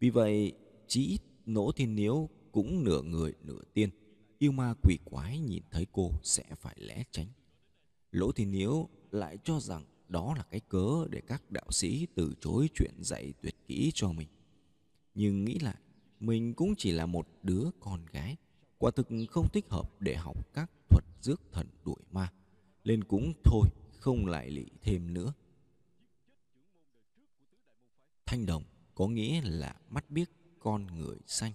Vì 0.00 0.10
vậy, 0.10 0.52
chỉ 0.86 1.06
ít 1.06 1.20
nỗ 1.46 1.72
thiên 1.72 1.94
niếu 1.94 2.28
cũng 2.52 2.84
nửa 2.84 3.02
người 3.02 3.34
nửa 3.42 3.62
tiên. 3.74 3.90
Yêu 4.38 4.52
ma 4.52 4.74
quỷ 4.82 4.98
quái 5.04 5.38
nhìn 5.38 5.62
thấy 5.70 5.86
cô 5.92 6.10
sẽ 6.22 6.44
phải 6.56 6.76
lẽ 6.78 7.04
tránh. 7.10 7.28
Lỗ 8.10 8.32
thiên 8.32 8.50
niếu 8.50 8.88
lại 9.10 9.38
cho 9.44 9.60
rằng 9.60 9.84
đó 10.08 10.34
là 10.36 10.44
cái 10.50 10.60
cớ 10.60 11.06
để 11.10 11.20
các 11.20 11.50
đạo 11.50 11.70
sĩ 11.70 12.06
từ 12.14 12.34
chối 12.40 12.68
chuyện 12.74 12.94
dạy 13.00 13.32
tuyệt 13.42 13.56
kỹ 13.66 13.90
cho 13.94 14.12
mình. 14.12 14.28
Nhưng 15.14 15.44
nghĩ 15.44 15.58
lại, 15.58 15.76
mình 16.20 16.54
cũng 16.54 16.74
chỉ 16.78 16.92
là 16.92 17.06
một 17.06 17.28
đứa 17.42 17.70
con 17.80 18.06
gái, 18.06 18.36
quả 18.78 18.90
thực 18.90 19.08
không 19.30 19.48
thích 19.52 19.66
hợp 19.68 20.00
để 20.00 20.16
học 20.16 20.54
các 20.54 20.70
thuật 20.88 21.04
rước 21.20 21.40
thần 21.52 21.66
đuổi 21.84 22.02
ma, 22.10 22.32
nên 22.84 23.04
cũng 23.04 23.32
thôi 23.44 23.68
không 23.98 24.26
lại 24.26 24.50
lị 24.50 24.66
thêm 24.82 25.14
nữa. 25.14 25.32
Thanh 28.26 28.46
đồng 28.46 28.62
có 28.94 29.08
nghĩa 29.08 29.40
là 29.44 29.76
mắt 29.88 30.10
biếc 30.10 30.28
con 30.58 30.86
người 30.86 31.16
xanh. 31.26 31.52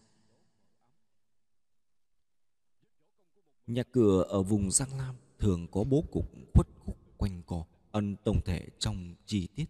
Nhà 3.67 3.83
cửa 3.83 4.23
ở 4.23 4.43
vùng 4.43 4.71
Giang 4.71 4.97
Lam 4.97 5.15
thường 5.39 5.67
có 5.71 5.83
bố 5.83 6.03
cục 6.11 6.25
khuất 6.53 6.67
khúc 6.79 6.97
quanh 7.17 7.41
co, 7.45 7.65
ân 7.91 8.15
tổng 8.23 8.41
thể 8.45 8.67
trong 8.79 9.15
chi 9.25 9.47
tiết. 9.55 9.65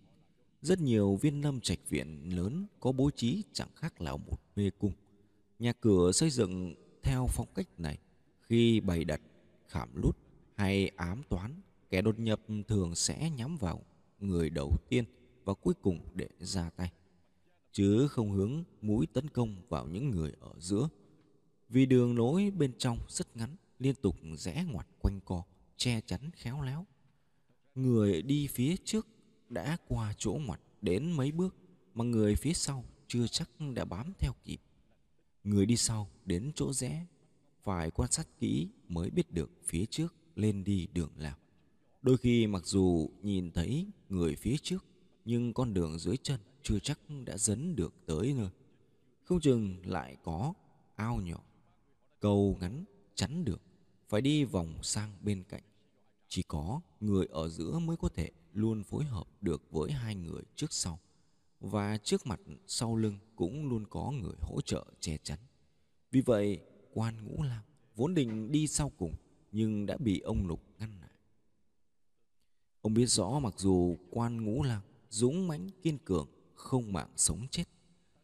Rất 0.62 0.80
nhiều 0.80 1.16
viên 1.16 1.42
lâm 1.42 1.60
trạch 1.60 1.80
viện 1.90 2.36
lớn 2.36 2.66
có 2.80 2.92
bố 2.92 3.10
trí 3.16 3.44
chẳng 3.54 3.70
khác 3.76 4.02
là 4.02 4.12
một 4.12 4.38
mê 4.56 4.70
cung. 4.70 4.94
Nhà 5.60 5.74
cửa 5.74 6.12
xây 6.12 6.30
dựng 6.30 6.76
theo 7.04 7.28
phong 7.30 7.48
cách 7.56 7.68
này 7.78 7.98
khi 8.42 8.80
bày 8.80 9.04
đặt 9.04 9.22
khảm 9.68 9.90
lút 9.96 10.18
hay 10.56 10.88
ám 10.88 11.22
toán, 11.30 11.62
kẻ 11.90 12.02
đột 12.02 12.20
nhập 12.20 12.42
thường 12.68 12.96
sẽ 12.96 13.30
nhắm 13.30 13.58
vào 13.58 13.86
người 14.20 14.50
đầu 14.50 14.72
tiên 14.90 15.06
và 15.44 15.54
cuối 15.54 15.74
cùng 15.82 16.00
để 16.14 16.28
ra 16.40 16.70
tay, 16.70 16.92
chứ 17.72 18.08
không 18.08 18.32
hướng 18.32 18.64
mũi 18.82 19.08
tấn 19.14 19.30
công 19.30 19.56
vào 19.70 19.88
những 19.88 20.10
người 20.10 20.34
ở 20.40 20.52
giữa. 20.60 20.90
Vì 21.70 21.86
đường 21.86 22.18
lối 22.18 22.52
bên 22.52 22.74
trong 22.78 22.98
rất 23.08 23.38
ngắn, 23.38 23.56
liên 23.80 23.96
tục 23.96 24.16
rẽ 24.38 24.66
ngoặt 24.72 24.88
quanh 25.00 25.20
co, 25.26 25.44
che 25.78 26.02
chắn 26.02 26.30
khéo 26.34 26.62
léo. 26.62 26.86
Người 27.76 28.22
đi 28.22 28.48
phía 28.48 28.76
trước 28.86 29.08
đã 29.50 29.78
qua 29.88 30.14
chỗ 30.18 30.40
ngoặt 30.46 30.62
đến 30.82 31.12
mấy 31.12 31.32
bước 31.32 31.56
mà 31.94 32.04
người 32.04 32.36
phía 32.36 32.54
sau 32.54 32.86
chưa 33.08 33.28
chắc 33.28 33.50
đã 33.76 33.86
bám 33.86 34.14
theo 34.20 34.34
kịp. 34.44 34.62
Người 35.44 35.66
đi 35.66 35.78
sau 35.78 36.10
đến 36.26 36.52
chỗ 36.56 36.74
rẽ 36.74 37.06
phải 37.64 37.92
quan 37.92 38.12
sát 38.12 38.28
kỹ 38.40 38.70
mới 38.88 39.10
biết 39.10 39.32
được 39.32 39.52
phía 39.66 39.86
trước 39.86 40.16
lên 40.36 40.64
đi 40.64 40.88
đường 40.94 41.12
nào. 41.18 41.38
Đôi 42.02 42.18
khi 42.18 42.48
mặc 42.48 42.66
dù 42.66 43.10
nhìn 43.22 43.52
thấy 43.52 43.88
người 44.10 44.36
phía 44.36 44.56
trước 44.58 44.86
nhưng 45.26 45.54
con 45.54 45.74
đường 45.74 46.00
dưới 46.00 46.18
chân 46.18 46.40
chưa 46.64 46.80
chắc 46.80 47.00
đã 47.26 47.38
dấn 47.38 47.76
được 47.76 47.94
tới 48.06 48.34
nơi. 48.34 48.50
Không 49.24 49.40
chừng 49.40 49.78
lại 49.86 50.18
có 50.24 50.54
ao 50.96 51.22
nhỏ, 51.22 51.44
cầu 52.20 52.58
ngắn 52.62 52.86
chắn 53.16 53.46
được, 53.46 53.62
phải 54.10 54.22
đi 54.22 54.44
vòng 54.44 54.84
sang 54.84 55.18
bên 55.22 55.44
cạnh. 55.44 55.64
Chỉ 56.34 56.44
có 56.44 56.82
người 57.00 57.26
ở 57.30 57.50
giữa 57.50 57.80
mới 57.80 57.98
có 57.98 58.10
thể 58.10 58.30
luôn 58.54 58.84
phối 58.84 59.04
hợp 59.04 59.28
được 59.42 59.72
với 59.72 59.92
hai 59.92 60.16
người 60.16 60.42
trước 60.56 60.74
sau. 60.74 61.00
Và 61.60 61.98
trước 61.98 62.28
mặt 62.28 62.40
sau 62.68 62.96
lưng 62.96 63.20
cũng 63.36 63.70
luôn 63.70 63.86
có 63.90 64.12
người 64.12 64.36
hỗ 64.42 64.62
trợ 64.62 64.86
che 65.00 65.18
chắn. 65.18 65.40
Vì 66.12 66.22
vậy, 66.22 66.60
quan 66.94 67.26
ngũ 67.26 67.44
lang 67.44 67.64
vốn 67.96 68.14
định 68.14 68.52
đi 68.52 68.68
sau 68.68 68.90
cùng 68.90 69.16
nhưng 69.52 69.86
đã 69.86 69.98
bị 69.98 70.20
ông 70.20 70.48
Lục 70.48 70.64
ngăn 70.80 71.00
lại. 71.00 71.12
Ông 72.82 72.94
biết 72.94 73.06
rõ 73.06 73.40
mặc 73.40 73.54
dù 73.58 73.98
quan 74.10 74.46
ngũ 74.46 74.64
lang 74.64 74.82
dũng 75.10 75.48
mãnh 75.48 75.70
kiên 75.82 75.98
cường, 75.98 76.28
không 76.54 76.94
mạng 76.94 77.10
sống 77.16 77.48
chết, 77.52 77.66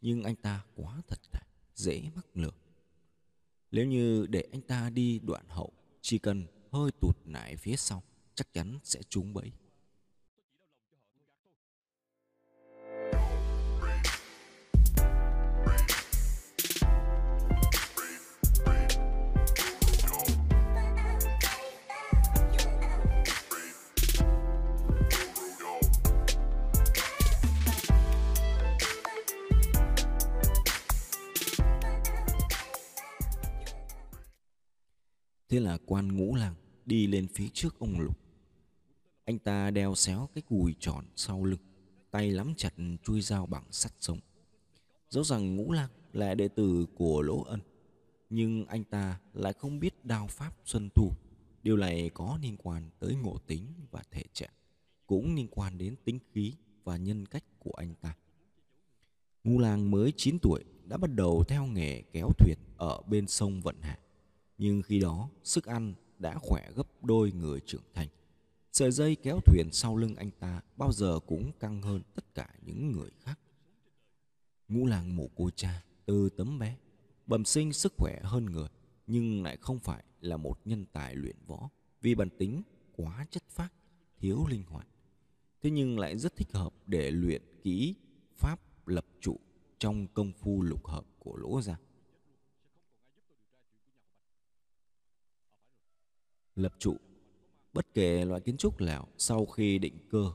nhưng 0.01 0.23
anh 0.23 0.35
ta 0.35 0.65
quá 0.75 1.01
thật 1.07 1.19
thà, 1.31 1.41
dễ 1.75 2.03
mắc 2.15 2.25
lừa. 2.33 2.53
Nếu 3.71 3.85
như 3.85 4.27
để 4.27 4.47
anh 4.51 4.61
ta 4.61 4.89
đi 4.89 5.19
đoạn 5.19 5.45
hậu, 5.49 5.73
chỉ 6.01 6.17
cần 6.17 6.47
hơi 6.71 6.91
tụt 6.91 7.17
lại 7.25 7.55
phía 7.55 7.75
sau, 7.75 8.03
chắc 8.35 8.53
chắn 8.53 8.79
sẽ 8.83 9.01
trúng 9.09 9.33
bẫy. 9.33 9.51
Thế 35.49 35.59
là 35.59 35.77
quan 35.85 36.17
ngũ 36.17 36.35
lang 36.35 36.55
đi 36.85 37.07
lên 37.07 37.27
phía 37.27 37.47
trước 37.53 37.79
ông 37.79 37.99
Lục. 37.99 38.19
Anh 39.25 39.39
ta 39.39 39.71
đeo 39.71 39.95
xéo 39.95 40.29
cái 40.35 40.41
cùi 40.41 40.75
tròn 40.79 41.05
sau 41.15 41.43
lưng, 41.43 41.59
tay 42.11 42.31
lắm 42.31 42.53
chặt 42.57 42.73
chui 43.03 43.21
dao 43.21 43.45
bằng 43.45 43.63
sắt 43.71 43.91
sống. 43.99 44.19
Dẫu 45.09 45.23
rằng 45.23 45.55
ngũ 45.55 45.71
lang 45.71 45.89
là 46.13 46.35
đệ 46.35 46.47
tử 46.47 46.85
của 46.95 47.21
Lỗ 47.21 47.43
Ân, 47.43 47.59
nhưng 48.29 48.65
anh 48.65 48.83
ta 48.83 49.19
lại 49.33 49.53
không 49.53 49.79
biết 49.79 50.05
đao 50.05 50.27
pháp 50.27 50.57
xuân 50.65 50.89
thu. 50.95 51.11
Điều 51.63 51.77
này 51.77 52.09
có 52.13 52.39
liên 52.41 52.57
quan 52.57 52.89
tới 52.99 53.15
ngộ 53.15 53.37
tính 53.47 53.73
và 53.91 54.03
thể 54.11 54.23
trạng, 54.33 54.53
cũng 55.07 55.35
liên 55.35 55.47
quan 55.51 55.77
đến 55.77 55.95
tính 56.03 56.19
khí 56.31 56.53
và 56.83 56.97
nhân 56.97 57.25
cách 57.25 57.43
của 57.59 57.73
anh 57.77 57.95
ta. 58.01 58.15
Ngũ 59.43 59.59
lang 59.59 59.91
mới 59.91 60.13
9 60.17 60.39
tuổi 60.39 60.63
đã 60.85 60.97
bắt 60.97 61.15
đầu 61.15 61.43
theo 61.43 61.65
nghề 61.65 62.01
kéo 62.01 62.29
thuyền 62.37 62.57
ở 62.77 63.01
bên 63.07 63.27
sông 63.27 63.61
Vận 63.61 63.81
Hạ 63.81 63.99
nhưng 64.57 64.81
khi 64.81 64.99
đó 64.99 65.29
sức 65.43 65.65
ăn 65.65 65.93
đã 66.19 66.37
khỏe 66.41 66.71
gấp 66.75 67.03
đôi 67.03 67.31
người 67.31 67.59
trưởng 67.65 67.83
thành. 67.93 68.07
Sợi 68.71 68.91
dây 68.91 69.15
kéo 69.15 69.39
thuyền 69.45 69.69
sau 69.71 69.97
lưng 69.97 70.15
anh 70.15 70.31
ta 70.39 70.61
bao 70.75 70.91
giờ 70.91 71.19
cũng 71.27 71.51
căng 71.59 71.81
hơn 71.81 72.01
tất 72.15 72.35
cả 72.35 72.49
những 72.65 72.91
người 72.91 73.09
khác. 73.19 73.39
Ngũ 74.67 74.85
làng 74.85 75.15
mổ 75.15 75.27
cô 75.35 75.49
cha 75.49 75.83
từ 76.05 76.29
tấm 76.29 76.59
bé, 76.59 76.77
bẩm 77.27 77.45
sinh 77.45 77.73
sức 77.73 77.93
khỏe 77.97 78.19
hơn 78.23 78.45
người, 78.45 78.69
nhưng 79.07 79.43
lại 79.43 79.57
không 79.57 79.79
phải 79.79 80.03
là 80.21 80.37
một 80.37 80.59
nhân 80.65 80.85
tài 80.93 81.15
luyện 81.15 81.35
võ 81.47 81.69
vì 82.01 82.15
bản 82.15 82.29
tính 82.37 82.61
quá 82.95 83.25
chất 83.31 83.43
phác, 83.49 83.73
thiếu 84.19 84.45
linh 84.49 84.63
hoạt. 84.63 84.87
Thế 85.61 85.69
nhưng 85.69 85.99
lại 85.99 86.17
rất 86.17 86.35
thích 86.35 86.51
hợp 86.51 86.73
để 86.85 87.11
luyện 87.11 87.41
kỹ 87.63 87.95
pháp 88.35 88.59
lập 88.87 89.05
trụ 89.21 89.39
trong 89.77 90.07
công 90.07 90.33
phu 90.33 90.61
lục 90.61 90.87
hợp 90.87 91.05
của 91.19 91.35
lỗ 91.37 91.61
giang. 91.61 91.79
Lập 96.57 96.73
trụ. 96.79 96.95
Bất 97.73 97.93
kể 97.93 98.25
loại 98.25 98.41
kiến 98.41 98.57
trúc 98.57 98.81
nào 98.81 99.07
sau 99.17 99.45
khi 99.45 99.77
định 99.77 99.97
cơ, 100.09 100.31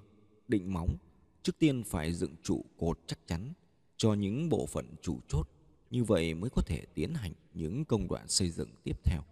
định 0.48 0.72
móng, 0.72 0.96
trước 1.42 1.58
tiên 1.58 1.82
phải 1.86 2.12
dựng 2.12 2.36
trụ 2.42 2.64
cột 2.78 2.98
chắc 3.06 3.18
chắn 3.26 3.52
cho 3.96 4.14
những 4.14 4.48
bộ 4.48 4.66
phận 4.66 4.86
trụ 5.02 5.20
chốt, 5.28 5.48
như 5.90 6.04
vậy 6.04 6.34
mới 6.34 6.50
có 6.50 6.62
thể 6.66 6.84
tiến 6.94 7.14
hành 7.14 7.32
những 7.54 7.84
công 7.84 8.08
đoạn 8.08 8.28
xây 8.28 8.50
dựng 8.50 8.70
tiếp 8.84 8.96
theo. 9.04 9.22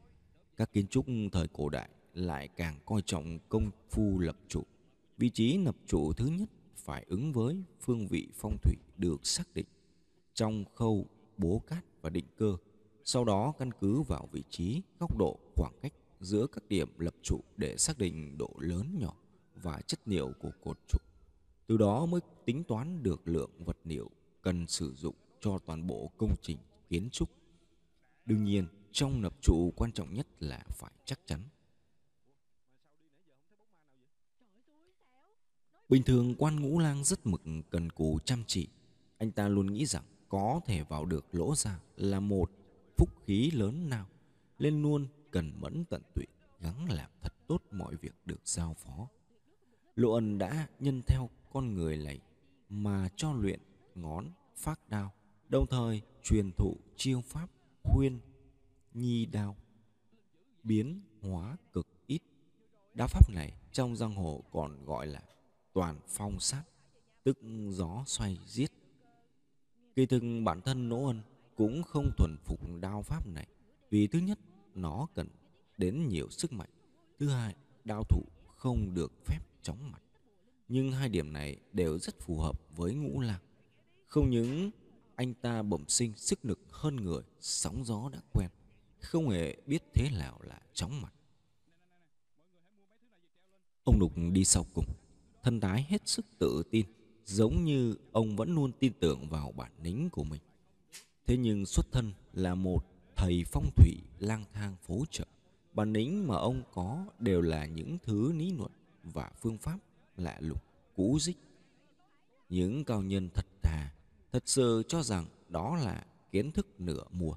Các 0.56 0.72
kiến 0.72 0.86
trúc 0.86 1.06
thời 1.32 1.48
cổ 1.48 1.68
đại 1.68 1.88
lại 2.14 2.48
càng 2.48 2.78
coi 2.84 3.02
trọng 3.06 3.38
công 3.48 3.70
phu 3.90 4.18
lập 4.18 4.36
trụ. 4.48 4.62
Vị 5.18 5.28
trí 5.28 5.58
lập 5.58 5.76
trụ 5.86 6.12
thứ 6.12 6.26
nhất 6.26 6.48
phải 6.76 7.04
ứng 7.08 7.32
với 7.32 7.62
phương 7.80 8.06
vị 8.06 8.28
phong 8.34 8.56
thủy 8.62 8.76
được 8.96 9.26
xác 9.26 9.54
định 9.54 9.66
trong 10.34 10.64
khâu 10.74 11.06
bố 11.36 11.62
cát 11.66 11.84
và 12.02 12.10
định 12.10 12.26
cơ. 12.36 12.56
Sau 13.04 13.24
đó 13.24 13.52
căn 13.58 13.70
cứ 13.80 14.02
vào 14.02 14.28
vị 14.32 14.42
trí, 14.50 14.82
góc 15.00 15.18
độ, 15.18 15.38
khoảng 15.56 15.72
cách 15.82 15.92
giữa 16.20 16.46
các 16.46 16.68
điểm 16.68 16.98
lập 16.98 17.14
trụ 17.22 17.40
để 17.56 17.76
xác 17.76 17.98
định 17.98 18.38
độ 18.38 18.50
lớn 18.58 18.98
nhỏ 18.98 19.16
và 19.54 19.80
chất 19.86 20.00
liệu 20.04 20.32
của 20.40 20.50
cột 20.60 20.78
trụ. 20.88 20.98
Từ 21.66 21.76
đó 21.76 22.06
mới 22.06 22.20
tính 22.44 22.64
toán 22.64 23.02
được 23.02 23.28
lượng 23.28 23.50
vật 23.64 23.76
liệu 23.84 24.10
cần 24.42 24.66
sử 24.66 24.94
dụng 24.94 25.14
cho 25.40 25.58
toàn 25.66 25.86
bộ 25.86 26.10
công 26.18 26.34
trình 26.42 26.58
kiến 26.88 27.08
trúc. 27.10 27.28
Đương 28.26 28.44
nhiên, 28.44 28.66
trong 28.92 29.22
lập 29.22 29.34
trụ 29.40 29.72
quan 29.76 29.92
trọng 29.92 30.14
nhất 30.14 30.26
là 30.40 30.64
phải 30.68 30.92
chắc 31.04 31.20
chắn. 31.26 31.40
Bình 35.88 36.02
thường 36.02 36.34
quan 36.38 36.60
ngũ 36.60 36.78
lang 36.78 37.04
rất 37.04 37.26
mực 37.26 37.42
cần 37.70 37.90
cù 37.90 38.18
chăm 38.24 38.44
chỉ. 38.46 38.68
Anh 39.18 39.32
ta 39.32 39.48
luôn 39.48 39.72
nghĩ 39.72 39.86
rằng 39.86 40.04
có 40.28 40.60
thể 40.66 40.82
vào 40.82 41.04
được 41.04 41.34
lỗ 41.34 41.54
ra 41.54 41.80
là 41.96 42.20
một 42.20 42.50
phúc 42.96 43.08
khí 43.26 43.50
lớn 43.50 43.88
nào. 43.88 44.06
Lên 44.58 44.82
luôn 44.82 45.06
cần 45.30 45.52
mẫn 45.60 45.84
tận 45.84 46.02
tụy, 46.14 46.26
gắng 46.60 46.92
làm 46.92 47.10
thật 47.22 47.32
tốt 47.46 47.62
mọi 47.70 47.96
việc 47.96 48.14
được 48.24 48.40
giao 48.44 48.74
phó. 48.74 49.08
Lộ 49.94 50.12
ân 50.12 50.38
đã 50.38 50.68
nhân 50.80 51.02
theo 51.06 51.30
con 51.52 51.74
người 51.74 51.96
này 51.96 52.20
mà 52.68 53.08
cho 53.16 53.32
luyện 53.32 53.60
ngón 53.94 54.24
phát 54.56 54.88
đao, 54.88 55.12
đồng 55.48 55.66
thời 55.66 56.02
truyền 56.22 56.52
thụ 56.52 56.76
chiêu 56.96 57.20
pháp 57.20 57.50
khuyên 57.82 58.20
nhi 58.94 59.26
đao 59.26 59.56
biến 60.62 61.00
hóa 61.22 61.56
cực 61.72 61.86
ít. 62.06 62.22
Đao 62.94 63.08
pháp 63.08 63.30
này 63.30 63.52
trong 63.72 63.96
giang 63.96 64.14
hồ 64.14 64.44
còn 64.52 64.84
gọi 64.84 65.06
là 65.06 65.22
toàn 65.72 66.00
phong 66.08 66.40
sát, 66.40 66.62
tức 67.24 67.38
gió 67.70 68.02
xoay 68.06 68.38
giết. 68.46 68.70
Kỳ 69.94 70.06
thực 70.06 70.22
bản 70.44 70.60
thân 70.60 70.88
Nỗ 70.88 71.06
Ân 71.06 71.22
cũng 71.56 71.82
không 71.82 72.10
thuần 72.16 72.36
phục 72.44 72.60
đao 72.80 73.02
pháp 73.02 73.26
này, 73.26 73.46
vì 73.90 74.06
thứ 74.06 74.18
nhất 74.18 74.38
nó 74.74 75.06
cần 75.14 75.28
đến 75.78 76.08
nhiều 76.08 76.30
sức 76.30 76.52
mạnh, 76.52 76.70
thứ 77.18 77.28
hai 77.28 77.54
đao 77.84 78.02
thủ 78.08 78.22
không 78.56 78.94
được 78.94 79.12
phép 79.24 79.40
chóng 79.62 79.92
mặt. 79.92 80.02
Nhưng 80.68 80.92
hai 80.92 81.08
điểm 81.08 81.32
này 81.32 81.56
đều 81.72 81.98
rất 81.98 82.20
phù 82.20 82.38
hợp 82.38 82.60
với 82.76 82.94
ngũ 82.94 83.20
lạc. 83.20 83.40
Không 84.06 84.30
những 84.30 84.70
anh 85.16 85.34
ta 85.34 85.62
bẩm 85.62 85.84
sinh 85.88 86.12
sức 86.16 86.44
lực 86.44 86.60
hơn 86.70 86.96
người, 86.96 87.22
sóng 87.40 87.84
gió 87.84 88.08
đã 88.12 88.20
quen, 88.32 88.48
không 88.98 89.28
hề 89.28 89.56
biết 89.66 89.82
thế 89.94 90.10
nào 90.18 90.40
là 90.42 90.60
chóng 90.74 91.02
mặt. 91.02 91.12
Ông 93.84 93.98
Lục 93.98 94.12
đi 94.32 94.44
sau 94.44 94.66
cùng, 94.74 94.86
thân 95.42 95.60
thái 95.60 95.86
hết 95.88 96.08
sức 96.08 96.26
tự 96.38 96.62
tin, 96.70 96.86
giống 97.24 97.64
như 97.64 97.94
ông 98.12 98.36
vẫn 98.36 98.54
luôn 98.54 98.72
tin 98.72 98.92
tưởng 99.00 99.28
vào 99.28 99.52
bản 99.52 99.72
lĩnh 99.82 100.10
của 100.10 100.24
mình. 100.24 100.40
Thế 101.26 101.36
nhưng 101.36 101.66
xuất 101.66 101.86
thân 101.92 102.12
là 102.32 102.54
một 102.54 102.84
thầy 103.20 103.44
phong 103.44 103.70
thủy 103.76 103.96
lang 104.18 104.44
thang 104.52 104.76
phố 104.82 105.04
chợ. 105.10 105.24
Bản 105.72 105.92
lĩnh 105.92 106.26
mà 106.28 106.36
ông 106.36 106.62
có 106.74 107.06
đều 107.18 107.40
là 107.40 107.66
những 107.66 107.98
thứ 108.02 108.32
lý 108.32 108.52
luận 108.52 108.72
và 109.02 109.30
phương 109.40 109.58
pháp 109.58 109.78
lạ 110.16 110.38
lùng, 110.40 110.58
cũ 110.96 111.18
dích. 111.20 111.36
Những 112.48 112.84
cao 112.84 113.02
nhân 113.02 113.28
thật 113.34 113.46
thà 113.62 113.94
thật 114.32 114.42
sự 114.46 114.82
cho 114.88 115.02
rằng 115.02 115.26
đó 115.48 115.76
là 115.76 116.06
kiến 116.30 116.52
thức 116.52 116.80
nửa 116.80 117.04
mùa. 117.12 117.34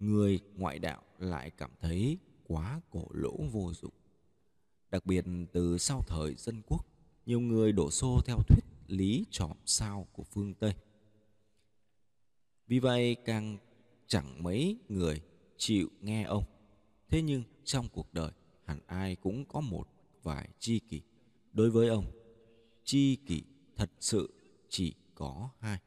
Người 0.00 0.40
ngoại 0.56 0.78
đạo 0.78 1.02
lại 1.18 1.50
cảm 1.50 1.70
thấy 1.80 2.18
quá 2.46 2.80
cổ 2.90 3.06
lỗ 3.10 3.36
vô 3.52 3.72
dụng. 3.72 3.92
Đặc 4.90 5.06
biệt 5.06 5.24
từ 5.52 5.78
sau 5.78 6.02
thời 6.08 6.34
dân 6.34 6.62
quốc, 6.66 6.86
nhiều 7.26 7.40
người 7.40 7.72
đổ 7.72 7.90
xô 7.90 8.20
theo 8.26 8.36
thuyết 8.48 8.64
lý 8.86 9.24
trọm 9.30 9.56
sao 9.64 10.06
của 10.12 10.22
phương 10.22 10.54
Tây. 10.54 10.74
Vì 12.66 12.78
vậy 12.78 13.16
càng 13.24 13.58
chẳng 14.08 14.42
mấy 14.42 14.76
người 14.88 15.20
chịu 15.56 15.88
nghe 16.00 16.22
ông. 16.22 16.44
Thế 17.08 17.22
nhưng 17.22 17.42
trong 17.64 17.88
cuộc 17.88 18.14
đời 18.14 18.32
hẳn 18.64 18.80
ai 18.86 19.16
cũng 19.16 19.44
có 19.44 19.60
một 19.60 19.88
vài 20.22 20.48
chi 20.58 20.78
kỷ. 20.78 21.02
Đối 21.52 21.70
với 21.70 21.88
ông, 21.88 22.04
chi 22.84 23.16
kỷ 23.16 23.42
thật 23.76 23.90
sự 24.00 24.30
chỉ 24.68 24.94
có 25.14 25.50
hai. 25.58 25.78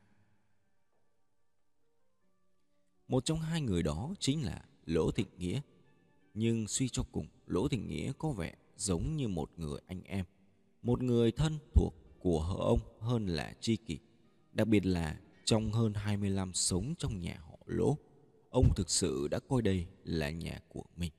Một 3.07 3.25
trong 3.25 3.39
hai 3.39 3.61
người 3.61 3.83
đó 3.83 4.13
chính 4.19 4.45
là 4.45 4.65
Lỗ 4.85 5.11
Thịnh 5.11 5.27
Nghĩa. 5.37 5.61
Nhưng 6.33 6.67
suy 6.67 6.89
cho 6.89 7.03
cùng, 7.11 7.27
Lỗ 7.45 7.67
Thịnh 7.67 7.87
Nghĩa 7.87 8.11
có 8.17 8.31
vẻ 8.31 8.55
giống 8.75 9.15
như 9.15 9.27
một 9.27 9.51
người 9.57 9.79
anh 9.87 10.03
em, 10.03 10.25
một 10.81 11.03
người 11.03 11.31
thân 11.31 11.59
thuộc 11.73 11.93
của 12.19 12.41
hờ 12.41 12.55
ông 12.59 12.79
hơn 12.99 13.25
là 13.25 13.53
tri 13.59 13.75
kỷ. 13.75 13.99
Đặc 14.53 14.67
biệt 14.67 14.85
là 14.85 15.19
trong 15.45 15.71
hơn 15.71 15.93
20 15.93 16.29
năm 16.29 16.53
sống 16.53 16.93
trong 16.97 17.19
nhà 17.19 17.39
họ 17.39 17.57
Lỗ, 17.65 17.97
ông 18.51 18.73
thực 18.75 18.89
sự 18.89 19.27
đã 19.27 19.39
coi 19.39 19.61
đây 19.61 19.87
là 20.03 20.29
nhà 20.29 20.59
của 20.69 20.83
mình. 20.95 21.11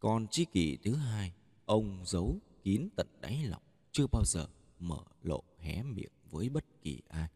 Còn 0.00 0.26
tri 0.28 0.44
kỷ 0.44 0.76
thứ 0.76 0.94
hai, 0.94 1.32
ông 1.64 2.02
giấu 2.06 2.38
kín 2.62 2.88
tận 2.96 3.06
đáy 3.20 3.44
lòng, 3.44 3.62
chưa 3.92 4.06
bao 4.06 4.24
giờ 4.24 4.46
mở 4.78 5.04
lộ 5.22 5.42
hé 5.58 5.82
miệng 5.82 6.12
với 6.30 6.48
bất 6.48 6.64
kỳ 6.82 7.00
ai. 7.08 7.28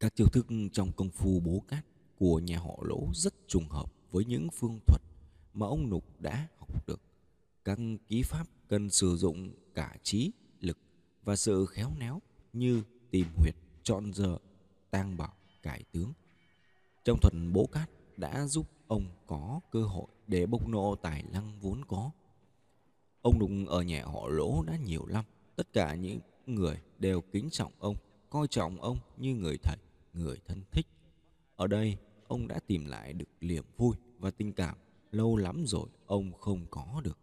Các 0.00 0.16
chiêu 0.16 0.26
thức 0.26 0.46
trong 0.72 0.92
công 0.92 1.10
phu 1.10 1.40
bố 1.40 1.60
cát 1.68 1.86
của 2.18 2.38
nhà 2.38 2.58
họ 2.58 2.78
Lỗ 2.82 3.08
rất 3.14 3.34
trùng 3.48 3.68
hợp 3.68 3.92
với 4.10 4.24
những 4.24 4.48
phương 4.52 4.80
thuật 4.86 5.02
mà 5.52 5.66
ông 5.66 5.90
Nục 5.90 6.20
đã 6.20 6.48
học 6.58 6.86
được. 6.86 7.00
Các 7.64 7.78
ký 8.08 8.22
pháp 8.22 8.46
cần 8.68 8.90
sử 8.90 9.16
dụng 9.16 9.50
cả 9.74 9.96
trí, 10.02 10.32
lực 10.60 10.78
và 11.22 11.36
sự 11.36 11.66
khéo 11.66 11.92
léo 11.98 12.22
như 12.52 12.82
tìm 13.10 13.26
huyệt, 13.36 13.54
chọn 13.82 14.12
giờ, 14.14 14.38
tang 14.90 15.16
bảo, 15.16 15.35
cải 15.66 15.82
tướng. 15.92 16.12
Trong 17.04 17.18
thuật 17.22 17.34
bố 17.52 17.66
cát 17.66 17.90
đã 18.16 18.46
giúp 18.46 18.66
ông 18.86 19.06
có 19.26 19.60
cơ 19.70 19.82
hội 19.82 20.06
để 20.26 20.46
bộc 20.46 20.68
nộ 20.68 20.94
tài 20.94 21.22
năng 21.32 21.60
vốn 21.60 21.84
có. 21.88 22.10
Ông 23.22 23.38
đùng 23.38 23.66
ở 23.66 23.82
nhà 23.82 24.04
họ 24.04 24.28
Lỗ 24.28 24.62
đã 24.62 24.76
nhiều 24.76 25.06
năm, 25.06 25.24
tất 25.56 25.72
cả 25.72 25.94
những 25.94 26.18
người 26.46 26.80
đều 26.98 27.20
kính 27.20 27.50
trọng 27.50 27.72
ông, 27.78 27.96
coi 28.30 28.48
trọng 28.48 28.80
ông 28.80 28.98
như 29.16 29.34
người 29.34 29.56
thầy 29.62 29.76
người 30.12 30.36
thân 30.46 30.62
thích. 30.70 30.86
Ở 31.56 31.66
đây, 31.66 31.96
ông 32.28 32.48
đã 32.48 32.60
tìm 32.66 32.84
lại 32.84 33.12
được 33.12 33.28
niềm 33.40 33.64
vui 33.76 33.96
và 34.18 34.30
tình 34.30 34.52
cảm 34.52 34.76
lâu 35.10 35.36
lắm 35.36 35.64
rồi 35.66 35.88
ông 36.06 36.32
không 36.32 36.66
có 36.70 37.00
được. 37.04 37.18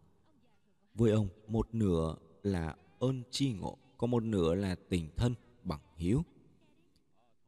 Với 0.95 1.11
ông, 1.11 1.27
một 1.47 1.75
nửa 1.75 2.15
là 2.43 2.75
ơn 2.99 3.23
tri 3.31 3.53
ngộ, 3.53 3.77
còn 3.97 4.11
một 4.11 4.23
nửa 4.23 4.55
là 4.55 4.75
tình 4.89 5.09
thân 5.15 5.35
bằng 5.63 5.81
hiếu. 5.95 6.23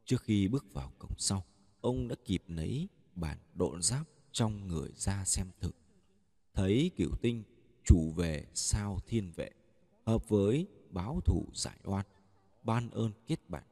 Trước 0.06 0.22
khi 0.22 0.48
bước 0.48 0.72
vào 0.72 0.92
cổng 0.98 1.18
sau, 1.18 1.44
ông 1.80 2.08
đã 2.08 2.16
kịp 2.24 2.42
lấy 2.46 2.88
bản 3.14 3.38
độn 3.54 3.82
giáp 3.82 4.06
trong 4.32 4.68
người 4.68 4.90
ra 4.96 5.24
xem 5.24 5.50
thử. 5.60 5.70
Thấy 6.54 6.90
cửu 6.96 7.10
tinh 7.22 7.42
chủ 7.84 8.12
về 8.16 8.46
sao 8.54 8.98
thiên 9.06 9.32
vệ, 9.32 9.50
hợp 10.06 10.28
với 10.28 10.66
báo 10.90 11.20
thủ 11.24 11.46
giải 11.54 11.78
oan, 11.84 12.06
ban 12.62 12.90
ơn 12.90 13.12
kết 13.26 13.48
bạn. 13.48 13.64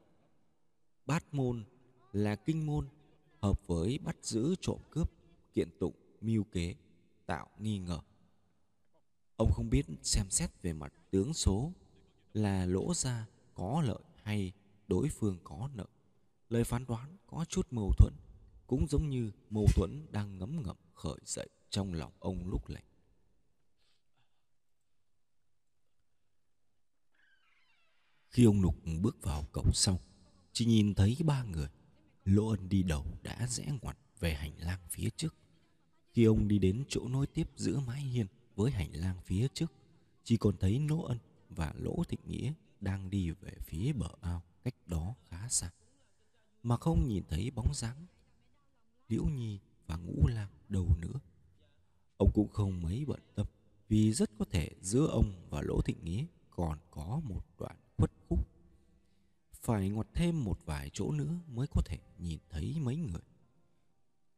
Bát 1.05 1.33
môn 1.33 1.63
là 2.11 2.35
kinh 2.35 2.65
môn 2.65 2.87
hợp 3.41 3.67
với 3.67 3.99
bắt 4.03 4.17
giữ 4.21 4.55
trộm 4.61 4.79
cướp 4.91 5.11
kiện 5.53 5.69
tụng 5.79 5.93
mưu 6.21 6.43
kế 6.43 6.75
tạo 7.25 7.47
nghi 7.59 7.79
ngờ. 7.79 7.99
Ông 9.37 9.51
không 9.53 9.69
biết 9.69 9.85
xem 10.01 10.29
xét 10.29 10.61
về 10.61 10.73
mặt 10.73 10.93
tướng 11.11 11.33
số 11.33 11.71
là 12.33 12.65
lỗ 12.65 12.93
ra 12.93 13.27
có 13.53 13.83
lợi 13.85 14.03
hay 14.23 14.51
đối 14.87 15.09
phương 15.09 15.37
có 15.43 15.69
nợ 15.75 15.85
lời 16.49 16.63
phán 16.63 16.85
đoán 16.85 17.17
có 17.27 17.45
chút 17.49 17.67
mâu 17.71 17.93
thuẫn, 17.97 18.13
cũng 18.67 18.87
giống 18.87 19.09
như 19.09 19.31
mâu 19.49 19.65
thuẫn 19.75 20.05
đang 20.11 20.37
ngấm 20.37 20.61
ngầm 20.63 20.77
khởi 20.93 21.17
dậy 21.25 21.49
trong 21.69 21.93
lòng 21.93 22.11
ông 22.19 22.47
lúc 22.47 22.69
này 22.69 22.83
khi 28.35 28.43
ông 28.43 28.61
lục 28.61 28.75
bước 29.01 29.17
vào 29.21 29.43
cổng 29.51 29.73
sau, 29.73 29.99
chỉ 30.53 30.65
nhìn 30.65 30.93
thấy 30.93 31.17
ba 31.25 31.43
người. 31.43 31.69
Lỗ 32.25 32.47
Ân 32.47 32.69
đi 32.69 32.83
đầu 32.83 33.05
đã 33.23 33.47
rẽ 33.47 33.65
ngoặt 33.81 33.97
về 34.19 34.33
hành 34.33 34.51
lang 34.57 34.79
phía 34.89 35.09
trước. 35.17 35.35
Khi 36.13 36.23
ông 36.23 36.47
đi 36.47 36.59
đến 36.59 36.83
chỗ 36.89 37.07
nối 37.07 37.27
tiếp 37.27 37.47
giữa 37.55 37.79
mái 37.79 38.01
hiên 38.01 38.27
với 38.55 38.71
hành 38.71 38.89
lang 38.93 39.21
phía 39.25 39.47
trước, 39.53 39.73
Chỉ 40.23 40.37
còn 40.37 40.57
thấy 40.57 40.79
Lỗ 40.89 41.03
Ân 41.03 41.17
và 41.49 41.73
Lỗ 41.77 42.03
Thịnh 42.03 42.19
Nghĩa 42.25 42.53
đang 42.81 43.09
đi 43.09 43.31
về 43.31 43.51
phía 43.65 43.93
bờ 43.93 44.07
ao 44.21 44.43
cách 44.63 44.75
đó 44.87 45.15
khá 45.29 45.49
xa. 45.49 45.71
Mà 46.65 46.77
không 46.77 47.07
nhìn 47.07 47.23
thấy 47.29 47.51
bóng 47.51 47.73
dáng 47.73 48.05
Liễu 49.07 49.25
Nhi 49.25 49.59
và 49.87 49.95
Ngũ 49.95 50.27
Lang 50.27 50.49
đâu 50.69 50.87
nữa 51.01 51.19
Ông 52.17 52.31
cũng 52.33 52.49
không 52.49 52.81
mấy 52.81 53.05
bận 53.07 53.21
tâm 53.35 53.47
Vì 53.87 54.13
rất 54.13 54.29
có 54.39 54.45
thể 54.45 54.69
giữa 54.81 55.07
ông 55.07 55.47
và 55.49 55.61
Lỗ 55.61 55.81
Thịnh 55.81 56.03
Nghĩa 56.03 56.25
còn 56.49 56.79
có 56.91 57.21
một 57.23 57.45
đoạn 57.59 57.77
khuất 57.97 58.11
khúc 58.29 58.47
phải 59.65 59.89
ngoặt 59.89 60.07
thêm 60.13 60.43
một 60.43 60.59
vài 60.65 60.89
chỗ 60.93 61.11
nữa 61.11 61.39
mới 61.47 61.67
có 61.67 61.81
thể 61.85 61.97
nhìn 62.17 62.39
thấy 62.49 62.75
mấy 62.81 62.95
người. 62.95 63.21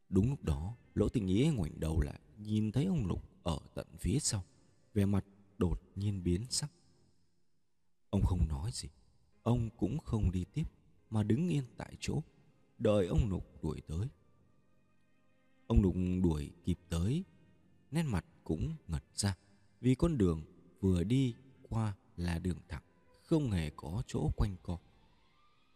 Đúng 0.09 0.29
lúc 0.29 0.43
đó, 0.43 0.75
Lỗ 0.93 1.09
Tình 1.09 1.25
Nghĩa 1.25 1.51
ngoảnh 1.55 1.79
đầu 1.79 2.01
lại, 2.01 2.19
nhìn 2.37 2.71
thấy 2.71 2.85
ông 2.85 3.05
Lục 3.05 3.23
ở 3.43 3.59
tận 3.73 3.87
phía 3.99 4.19
sau, 4.19 4.43
vẻ 4.93 5.05
mặt 5.05 5.25
đột 5.57 5.81
nhiên 5.95 6.23
biến 6.23 6.45
sắc. 6.49 6.71
Ông 8.09 8.21
không 8.21 8.47
nói 8.47 8.71
gì, 8.73 8.89
ông 9.43 9.69
cũng 9.77 9.99
không 9.99 10.31
đi 10.31 10.45
tiếp, 10.53 10.63
mà 11.09 11.23
đứng 11.23 11.49
yên 11.49 11.63
tại 11.77 11.93
chỗ, 11.99 12.21
đợi 12.79 13.07
ông 13.07 13.29
Lục 13.29 13.63
đuổi 13.63 13.81
tới. 13.87 14.07
Ông 15.67 15.81
Lục 15.81 15.95
đuổi 16.23 16.51
kịp 16.65 16.79
tới, 16.89 17.23
nét 17.91 18.03
mặt 18.03 18.25
cũng 18.43 18.75
ngật 18.87 19.03
ra, 19.13 19.35
vì 19.81 19.95
con 19.95 20.17
đường 20.17 20.41
vừa 20.79 21.03
đi 21.03 21.35
qua 21.69 21.95
là 22.17 22.39
đường 22.39 22.59
thẳng, 22.67 22.83
không 23.23 23.51
hề 23.51 23.69
có 23.75 24.03
chỗ 24.07 24.29
quanh 24.37 24.55
co. 24.63 24.77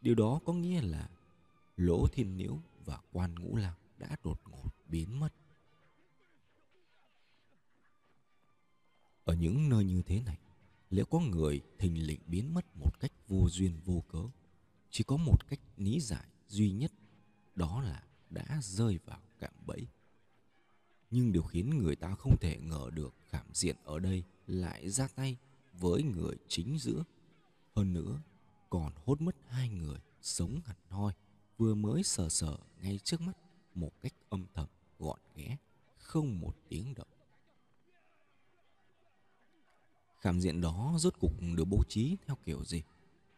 Điều 0.02 0.16
đó 0.16 0.40
có 0.46 0.54
nghĩa 0.54 0.82
là 0.82 1.10
Lỗ 1.78 2.08
Thiên 2.08 2.36
Nhiễu 2.36 2.58
và 2.86 3.00
Quan 3.12 3.36
Ngũ 3.36 3.56
lạc 3.56 3.76
đã 3.98 4.18
đột 4.24 4.42
ngột 4.46 4.70
biến 4.88 5.20
mất. 5.20 5.34
Ở 9.24 9.34
những 9.34 9.70
nơi 9.70 9.86
như 9.86 10.02
thế 10.02 10.22
này, 10.22 10.38
liệu 10.90 11.06
có 11.06 11.20
người 11.20 11.62
thình 11.80 12.08
lình 12.08 12.20
biến 12.28 12.54
mất 12.54 12.78
một 12.78 13.00
cách 13.00 13.12
vô 13.28 13.50
duyên 13.50 13.80
vô 13.86 14.04
cớ, 14.08 14.20
chỉ 14.92 15.04
có 15.04 15.18
một 15.18 15.48
cách 15.48 15.60
lý 15.78 16.00
giải 16.00 16.26
duy 16.48 16.72
nhất, 16.72 16.92
đó 17.56 17.82
là 17.82 18.04
đã 18.30 18.60
rơi 18.62 19.00
vào 19.06 19.20
cạm 19.40 19.54
bẫy. 19.66 19.88
Nhưng 21.12 21.32
điều 21.32 21.44
khiến 21.44 21.78
người 21.78 21.96
ta 21.96 22.16
không 22.16 22.38
thể 22.42 22.58
ngờ 22.58 22.90
được 22.94 23.14
khảm 23.30 23.46
diện 23.54 23.76
ở 23.84 24.00
đây 24.00 24.24
lại 24.48 24.90
ra 24.90 25.08
tay 25.16 25.38
với 25.74 26.04
người 26.04 26.36
chính 26.48 26.78
giữa. 26.80 27.04
Hơn 27.76 27.94
nữa, 27.94 28.22
còn 28.70 28.94
hốt 29.06 29.22
mất 29.22 29.36
hai 29.48 29.70
người 29.70 30.00
sống 30.22 30.60
hẳn 30.66 30.78
hoi 30.90 31.14
vừa 31.58 31.76
mới 31.76 32.04
sờ 32.04 32.30
sờ 32.30 32.58
ngay 32.82 33.00
trước 33.04 33.22
mắt 33.22 33.38
một 33.76 33.92
cách 34.02 34.14
âm 34.30 34.46
thầm 34.54 34.68
gọn 35.00 35.20
ghẽ 35.36 35.58
không 35.98 36.40
một 36.40 36.56
tiếng 36.70 36.94
động 36.94 37.08
khảm 40.20 40.42
diện 40.42 40.62
đó 40.62 40.96
rốt 40.98 41.20
cục 41.20 41.32
được 41.56 41.66
bố 41.66 41.84
trí 41.90 42.18
theo 42.26 42.38
kiểu 42.46 42.64
gì 42.66 42.84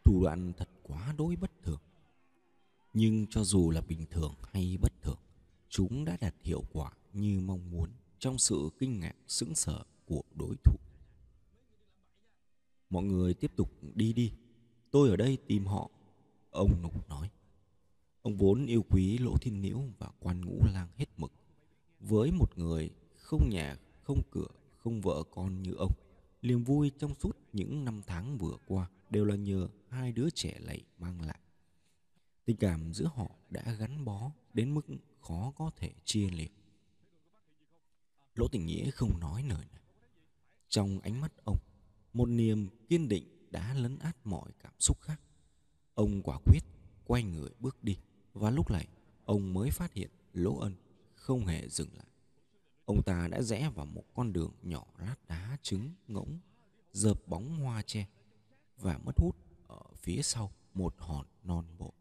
thủ 0.04 0.24
đoạn 0.24 0.52
thật 0.56 0.68
quá 0.82 1.14
đối 1.18 1.36
bất 1.36 1.50
thường. 1.62 1.80
Nhưng 2.92 3.26
cho 3.30 3.44
dù 3.44 3.70
là 3.70 3.80
bình 3.80 4.06
thường 4.10 4.34
hay 4.52 4.76
bất 4.80 4.92
thường, 5.02 5.18
chúng 5.68 6.04
đã 6.04 6.16
đạt 6.20 6.34
hiệu 6.42 6.64
quả 6.72 6.92
như 7.12 7.40
mong 7.40 7.70
muốn 7.70 7.90
trong 8.18 8.38
sự 8.38 8.70
kinh 8.78 9.00
ngạc, 9.00 9.16
sững 9.26 9.54
sờ 9.54 9.84
của 10.06 10.22
đối 10.34 10.56
thủ. 10.64 10.76
Mọi 12.90 13.02
người 13.02 13.34
tiếp 13.34 13.52
tục 13.56 13.70
đi 13.94 14.12
đi. 14.12 14.32
Tôi 14.90 15.08
ở 15.08 15.16
đây 15.16 15.38
tìm 15.46 15.66
họ, 15.66 15.90
ông 16.50 16.82
nục 16.82 17.08
nói. 17.08 17.30
Ông 18.22 18.36
vốn 18.36 18.66
yêu 18.66 18.84
quý 18.90 19.18
lỗ 19.18 19.36
thiên 19.36 19.60
nhiễu 19.60 19.80
và 19.98 20.10
quan 20.20 20.40
ngũ 20.40 20.66
lang 20.72 20.88
hết 20.96 21.06
mực. 21.16 21.32
Với 22.00 22.32
một 22.32 22.58
người 22.58 22.90
không 23.16 23.48
nhà, 23.50 23.76
không 24.02 24.22
cửa, 24.30 24.48
không 24.76 25.00
vợ 25.00 25.22
con 25.30 25.62
như 25.62 25.74
ông 25.74 25.92
niềm 26.44 26.64
vui 26.64 26.90
trong 26.98 27.14
suốt 27.14 27.36
những 27.52 27.84
năm 27.84 28.02
tháng 28.06 28.38
vừa 28.38 28.56
qua 28.66 28.90
đều 29.10 29.24
là 29.24 29.36
nhờ 29.36 29.68
hai 29.88 30.12
đứa 30.12 30.30
trẻ 30.30 30.58
lầy 30.60 30.84
mang 30.98 31.20
lại. 31.20 31.38
Tình 32.44 32.56
cảm 32.56 32.94
giữa 32.94 33.10
họ 33.14 33.30
đã 33.50 33.72
gắn 33.78 34.04
bó 34.04 34.32
đến 34.52 34.74
mức 34.74 34.86
khó 35.20 35.52
có 35.56 35.70
thể 35.76 35.92
chia 36.04 36.30
liệt. 36.30 36.52
Lỗ 38.34 38.48
tình 38.48 38.66
nghĩa 38.66 38.90
không 38.90 39.20
nói 39.20 39.42
lời 39.42 39.64
nào. 39.72 39.82
Trong 40.68 41.00
ánh 41.00 41.20
mắt 41.20 41.32
ông, 41.44 41.58
một 42.12 42.26
niềm 42.26 42.68
kiên 42.88 43.08
định 43.08 43.24
đã 43.50 43.74
lấn 43.74 43.98
át 43.98 44.16
mọi 44.24 44.50
cảm 44.62 44.72
xúc 44.78 45.00
khác. 45.00 45.20
Ông 45.94 46.22
quả 46.22 46.38
quyết 46.44 46.60
quay 47.04 47.22
người 47.22 47.50
bước 47.60 47.84
đi 47.84 47.96
và 48.32 48.50
lúc 48.50 48.70
này, 48.70 48.88
ông 49.24 49.54
mới 49.54 49.70
phát 49.70 49.94
hiện 49.94 50.10
lỗ 50.32 50.58
ân 50.58 50.74
không 51.14 51.46
hề 51.46 51.68
dừng 51.68 51.96
lại 51.96 52.06
ông 52.84 53.02
ta 53.02 53.28
đã 53.28 53.42
rẽ 53.42 53.70
vào 53.74 53.86
một 53.86 54.04
con 54.14 54.32
đường 54.32 54.52
nhỏ 54.62 54.86
lát 54.98 55.16
đá 55.28 55.58
trứng 55.62 55.90
ngỗng 56.08 56.38
dợp 56.92 57.28
bóng 57.28 57.56
hoa 57.56 57.82
tre 57.82 58.06
và 58.76 58.98
mất 58.98 59.12
hút 59.18 59.36
ở 59.68 59.82
phía 59.96 60.22
sau 60.22 60.52
một 60.74 60.94
hòn 60.98 61.26
non 61.44 61.64
bộ. 61.78 61.94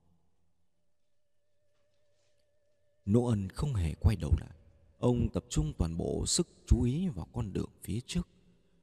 Nỗ 3.05 3.25
ân 3.25 3.49
không 3.49 3.73
hề 3.73 3.93
quay 3.93 4.15
đầu 4.15 4.31
lại. 4.39 4.57
Ông 4.99 5.29
tập 5.29 5.45
trung 5.49 5.73
toàn 5.77 5.97
bộ 5.97 6.25
sức 6.25 6.47
chú 6.67 6.83
ý 6.83 7.07
vào 7.07 7.27
con 7.33 7.53
đường 7.53 7.69
phía 7.81 7.99
trước, 8.07 8.27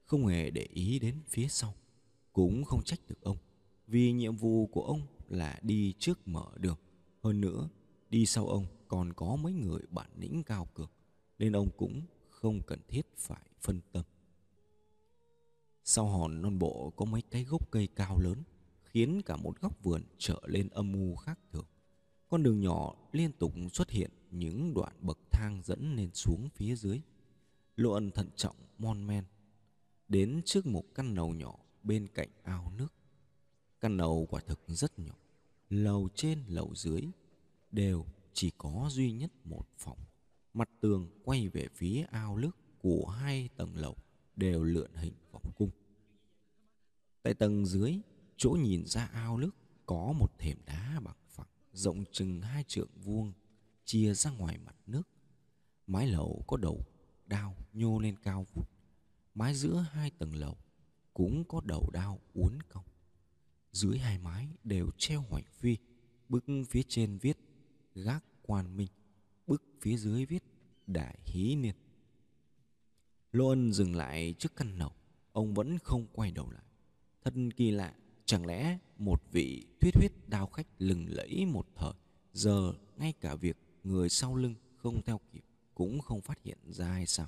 không 0.04 0.26
hề 0.26 0.50
để 0.50 0.62
ý 0.62 0.98
đến 0.98 1.22
phía 1.28 1.48
sau. 1.48 1.74
Cũng 2.32 2.64
không 2.64 2.82
trách 2.84 3.00
được 3.08 3.22
ông, 3.22 3.36
vì 3.86 4.12
nhiệm 4.12 4.36
vụ 4.36 4.66
của 4.66 4.82
ông 4.82 5.00
là 5.28 5.58
đi 5.62 5.94
trước 5.98 6.28
mở 6.28 6.46
đường. 6.56 6.78
Hơn 7.22 7.40
nữa, 7.40 7.68
đi 8.10 8.26
sau 8.26 8.48
ông 8.48 8.66
còn 8.88 9.12
có 9.12 9.36
mấy 9.36 9.52
người 9.52 9.80
bản 9.90 10.10
lĩnh 10.16 10.42
cao 10.42 10.68
cường 10.74 10.90
nên 11.40 11.52
ông 11.52 11.70
cũng 11.76 12.02
không 12.28 12.62
cần 12.62 12.80
thiết 12.88 13.06
phải 13.16 13.42
phân 13.60 13.80
tâm. 13.92 14.04
Sau 15.84 16.06
hòn 16.06 16.42
non 16.42 16.58
bộ 16.58 16.92
có 16.96 17.04
mấy 17.04 17.22
cái 17.30 17.44
gốc 17.44 17.70
cây 17.70 17.88
cao 17.96 18.18
lớn, 18.18 18.42
khiến 18.84 19.22
cả 19.26 19.36
một 19.36 19.60
góc 19.60 19.82
vườn 19.82 20.02
trở 20.18 20.40
lên 20.46 20.68
âm 20.68 20.92
u 20.92 21.16
khác 21.16 21.38
thường. 21.52 21.66
Con 22.28 22.42
đường 22.42 22.60
nhỏ 22.60 22.94
liên 23.12 23.32
tục 23.32 23.52
xuất 23.72 23.90
hiện 23.90 24.10
những 24.30 24.74
đoạn 24.74 24.92
bậc 25.00 25.18
thang 25.32 25.62
dẫn 25.64 25.96
lên 25.96 26.10
xuống 26.14 26.48
phía 26.54 26.76
dưới, 26.76 27.00
lộ 27.76 27.92
ẩn 27.92 28.10
thận 28.10 28.28
trọng, 28.36 28.56
mon 28.78 29.06
men, 29.06 29.24
đến 30.08 30.42
trước 30.44 30.66
một 30.66 30.84
căn 30.94 31.14
lầu 31.14 31.34
nhỏ 31.34 31.58
bên 31.82 32.08
cạnh 32.14 32.28
ao 32.42 32.72
nước. 32.76 32.92
Căn 33.80 33.96
lầu 33.96 34.26
quả 34.30 34.40
thực 34.46 34.60
rất 34.66 34.98
nhỏ, 34.98 35.14
lầu 35.70 36.08
trên 36.14 36.38
lầu 36.48 36.74
dưới 36.74 37.02
đều 37.72 38.06
chỉ 38.32 38.50
có 38.58 38.88
duy 38.90 39.12
nhất 39.12 39.30
một 39.44 39.68
phòng 39.78 39.98
mặt 40.54 40.68
tường 40.80 41.08
quay 41.24 41.48
về 41.48 41.68
phía 41.74 42.06
ao 42.10 42.36
nước 42.36 42.56
của 42.78 43.06
hai 43.06 43.48
tầng 43.56 43.76
lầu 43.76 43.96
đều 44.36 44.64
lượn 44.64 44.94
hình 44.94 45.14
vòng 45.30 45.52
cung. 45.56 45.70
Tại 47.22 47.34
tầng 47.34 47.66
dưới, 47.66 47.98
chỗ 48.36 48.50
nhìn 48.50 48.86
ra 48.86 49.06
ao 49.06 49.38
nước 49.38 49.50
có 49.86 50.12
một 50.12 50.38
thềm 50.38 50.58
đá 50.66 51.00
bằng 51.04 51.16
phẳng, 51.28 51.48
rộng 51.72 52.04
chừng 52.12 52.40
hai 52.40 52.64
trượng 52.68 52.90
vuông, 53.04 53.32
chia 53.84 54.14
ra 54.14 54.30
ngoài 54.30 54.58
mặt 54.58 54.76
nước. 54.86 55.08
Mái 55.86 56.06
lầu 56.06 56.44
có 56.46 56.56
đầu, 56.56 56.84
đao 57.26 57.56
nhô 57.72 57.98
lên 57.98 58.16
cao 58.22 58.46
vút. 58.54 58.68
Mái 59.34 59.54
giữa 59.54 59.86
hai 59.92 60.10
tầng 60.10 60.34
lầu 60.34 60.56
cũng 61.14 61.44
có 61.44 61.60
đầu 61.64 61.90
đao 61.92 62.20
uốn 62.34 62.58
cong. 62.68 62.84
Dưới 63.72 63.98
hai 63.98 64.18
mái 64.18 64.48
đều 64.64 64.90
treo 64.98 65.20
hoành 65.20 65.44
phi 65.52 65.76
bức 66.28 66.44
phía 66.68 66.82
trên 66.88 67.18
viết 67.18 67.38
gác 67.94 68.24
quan 68.42 68.76
minh 68.76 68.88
bức 69.50 69.62
phía 69.80 69.96
dưới 69.96 70.26
viết 70.26 70.42
đại 70.86 71.18
hí 71.24 71.56
niên. 71.56 71.74
Lô 73.32 73.48
ân 73.48 73.72
dừng 73.72 73.96
lại 73.96 74.34
trước 74.38 74.56
căn 74.56 74.78
lầu, 74.78 74.92
ông 75.32 75.54
vẫn 75.54 75.78
không 75.78 76.06
quay 76.12 76.30
đầu 76.30 76.50
lại. 76.50 76.64
Thật 77.24 77.34
kỳ 77.56 77.70
lạ, 77.70 77.94
chẳng 78.24 78.46
lẽ 78.46 78.78
một 78.98 79.22
vị 79.32 79.66
thuyết 79.80 79.94
huyết 79.94 80.12
đao 80.28 80.46
khách 80.46 80.66
lừng 80.78 81.06
lẫy 81.08 81.46
một 81.46 81.66
thời 81.76 81.92
giờ 82.32 82.72
ngay 82.96 83.12
cả 83.20 83.34
việc 83.34 83.56
người 83.84 84.08
sau 84.08 84.36
lưng 84.36 84.54
không 84.76 85.02
theo 85.02 85.20
kịp 85.32 85.44
cũng 85.74 86.00
không 86.00 86.20
phát 86.20 86.42
hiện 86.42 86.58
ra 86.66 86.92
hay 86.92 87.06
sao? 87.06 87.26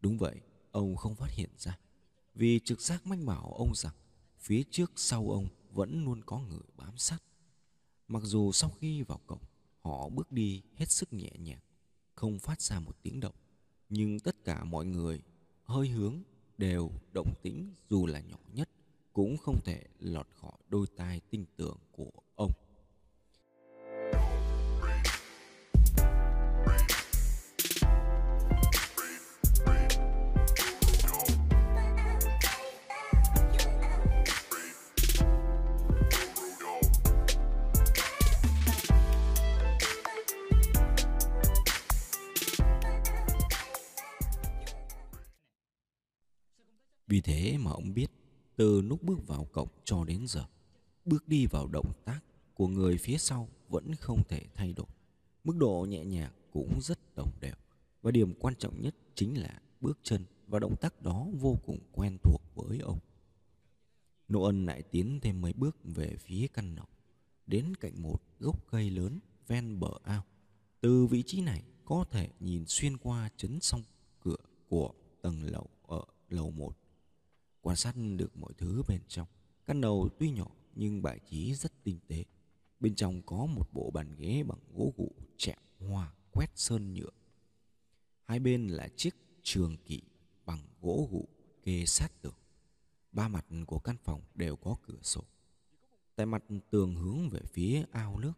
Đúng 0.00 0.18
vậy, 0.18 0.40
ông 0.70 0.96
không 0.96 1.14
phát 1.14 1.30
hiện 1.30 1.50
ra. 1.58 1.78
Vì 2.34 2.60
trực 2.64 2.80
giác 2.80 3.06
mách 3.06 3.20
bảo 3.24 3.52
ông 3.58 3.74
rằng 3.74 3.94
phía 4.38 4.62
trước 4.70 4.92
sau 4.96 5.30
ông 5.30 5.48
vẫn 5.70 6.04
luôn 6.04 6.22
có 6.26 6.38
người 6.38 6.68
bám 6.76 6.98
sát. 6.98 7.22
Mặc 8.08 8.22
dù 8.22 8.52
sau 8.52 8.70
khi 8.70 9.02
vào 9.02 9.20
cổng 9.26 9.40
họ 9.84 10.08
bước 10.08 10.32
đi 10.32 10.62
hết 10.76 10.90
sức 10.90 11.12
nhẹ 11.12 11.30
nhàng, 11.38 11.60
không 12.14 12.38
phát 12.38 12.60
ra 12.60 12.80
một 12.80 13.02
tiếng 13.02 13.20
động. 13.20 13.34
Nhưng 13.88 14.20
tất 14.20 14.44
cả 14.44 14.64
mọi 14.64 14.84
người, 14.84 15.22
hơi 15.64 15.88
hướng, 15.88 16.22
đều 16.58 16.90
động 17.12 17.34
tĩnh 17.42 17.74
dù 17.90 18.06
là 18.06 18.20
nhỏ 18.20 18.38
nhất, 18.52 18.68
cũng 19.12 19.36
không 19.36 19.60
thể 19.64 19.84
lọt 19.98 20.26
khỏi 20.34 20.58
đôi 20.68 20.86
tai 20.96 21.20
tinh 21.30 21.44
tường 21.56 21.76
của 21.92 22.10
ông. 22.34 22.50
Thế 47.24 47.58
mà 47.58 47.70
ông 47.70 47.94
biết 47.94 48.10
từ 48.56 48.80
lúc 48.80 49.02
bước 49.02 49.26
vào 49.26 49.44
cổng 49.44 49.68
cho 49.84 50.04
đến 50.04 50.26
giờ, 50.26 50.44
bước 51.04 51.28
đi 51.28 51.46
vào 51.46 51.66
động 51.66 51.92
tác 52.04 52.20
của 52.54 52.68
người 52.68 52.98
phía 52.98 53.18
sau 53.18 53.48
vẫn 53.68 53.94
không 53.94 54.22
thể 54.28 54.42
thay 54.54 54.72
đổi. 54.72 54.86
Mức 55.44 55.56
độ 55.56 55.86
nhẹ 55.88 56.04
nhàng 56.04 56.32
cũng 56.52 56.80
rất 56.80 56.98
đồng 57.16 57.30
đều. 57.40 57.54
Và 58.02 58.10
điểm 58.10 58.34
quan 58.34 58.54
trọng 58.58 58.80
nhất 58.80 58.94
chính 59.14 59.40
là 59.40 59.60
bước 59.80 59.98
chân 60.02 60.24
và 60.46 60.58
động 60.58 60.76
tác 60.76 61.02
đó 61.02 61.26
vô 61.40 61.58
cùng 61.64 61.78
quen 61.92 62.18
thuộc 62.22 62.40
với 62.54 62.78
ông. 62.78 62.98
Nô 64.28 64.42
ân 64.42 64.66
lại 64.66 64.82
tiến 64.82 65.20
thêm 65.22 65.40
mấy 65.40 65.52
bước 65.52 65.76
về 65.84 66.16
phía 66.18 66.46
căn 66.46 66.74
nọc 66.74 66.90
đến 67.46 67.74
cạnh 67.80 68.02
một 68.02 68.22
gốc 68.40 68.66
cây 68.70 68.90
lớn 68.90 69.18
ven 69.46 69.80
bờ 69.80 69.90
ao. 70.02 70.24
Từ 70.80 71.06
vị 71.06 71.22
trí 71.26 71.40
này 71.40 71.62
có 71.84 72.04
thể 72.10 72.28
nhìn 72.40 72.64
xuyên 72.66 72.96
qua 72.96 73.30
chấn 73.36 73.60
song 73.60 73.82
cửa 74.20 74.36
của 74.68 74.92
tầng 75.22 75.44
lầu 75.44 75.68
ở 75.82 76.04
lầu 76.28 76.50
một 76.50 76.76
quan 77.64 77.76
sát 77.76 77.94
được 78.16 78.36
mọi 78.36 78.52
thứ 78.58 78.82
bên 78.88 79.00
trong. 79.08 79.28
Căn 79.66 79.80
đầu 79.80 80.08
tuy 80.18 80.30
nhỏ 80.30 80.46
nhưng 80.74 81.02
bài 81.02 81.20
trí 81.30 81.54
rất 81.54 81.72
tinh 81.84 81.98
tế. 82.08 82.24
Bên 82.80 82.94
trong 82.94 83.22
có 83.22 83.46
một 83.46 83.72
bộ 83.72 83.90
bàn 83.90 84.14
ghế 84.18 84.42
bằng 84.42 84.58
gỗ 84.74 84.92
gụ 84.96 85.10
chạm 85.36 85.58
hoa 85.78 86.12
quét 86.30 86.50
sơn 86.54 86.94
nhựa. 86.94 87.10
Hai 88.24 88.40
bên 88.40 88.68
là 88.68 88.88
chiếc 88.96 89.14
trường 89.42 89.76
kỷ 89.76 90.02
bằng 90.46 90.66
gỗ 90.80 91.08
gụ 91.10 91.28
kê 91.62 91.84
sát 91.86 92.22
tường. 92.22 92.34
Ba 93.12 93.28
mặt 93.28 93.46
của 93.66 93.78
căn 93.78 93.96
phòng 94.04 94.20
đều 94.34 94.56
có 94.56 94.76
cửa 94.86 94.98
sổ. 95.02 95.24
Tại 96.16 96.26
mặt 96.26 96.44
tường 96.70 96.94
hướng 96.94 97.28
về 97.28 97.40
phía 97.52 97.84
ao 97.92 98.18
nước, 98.18 98.32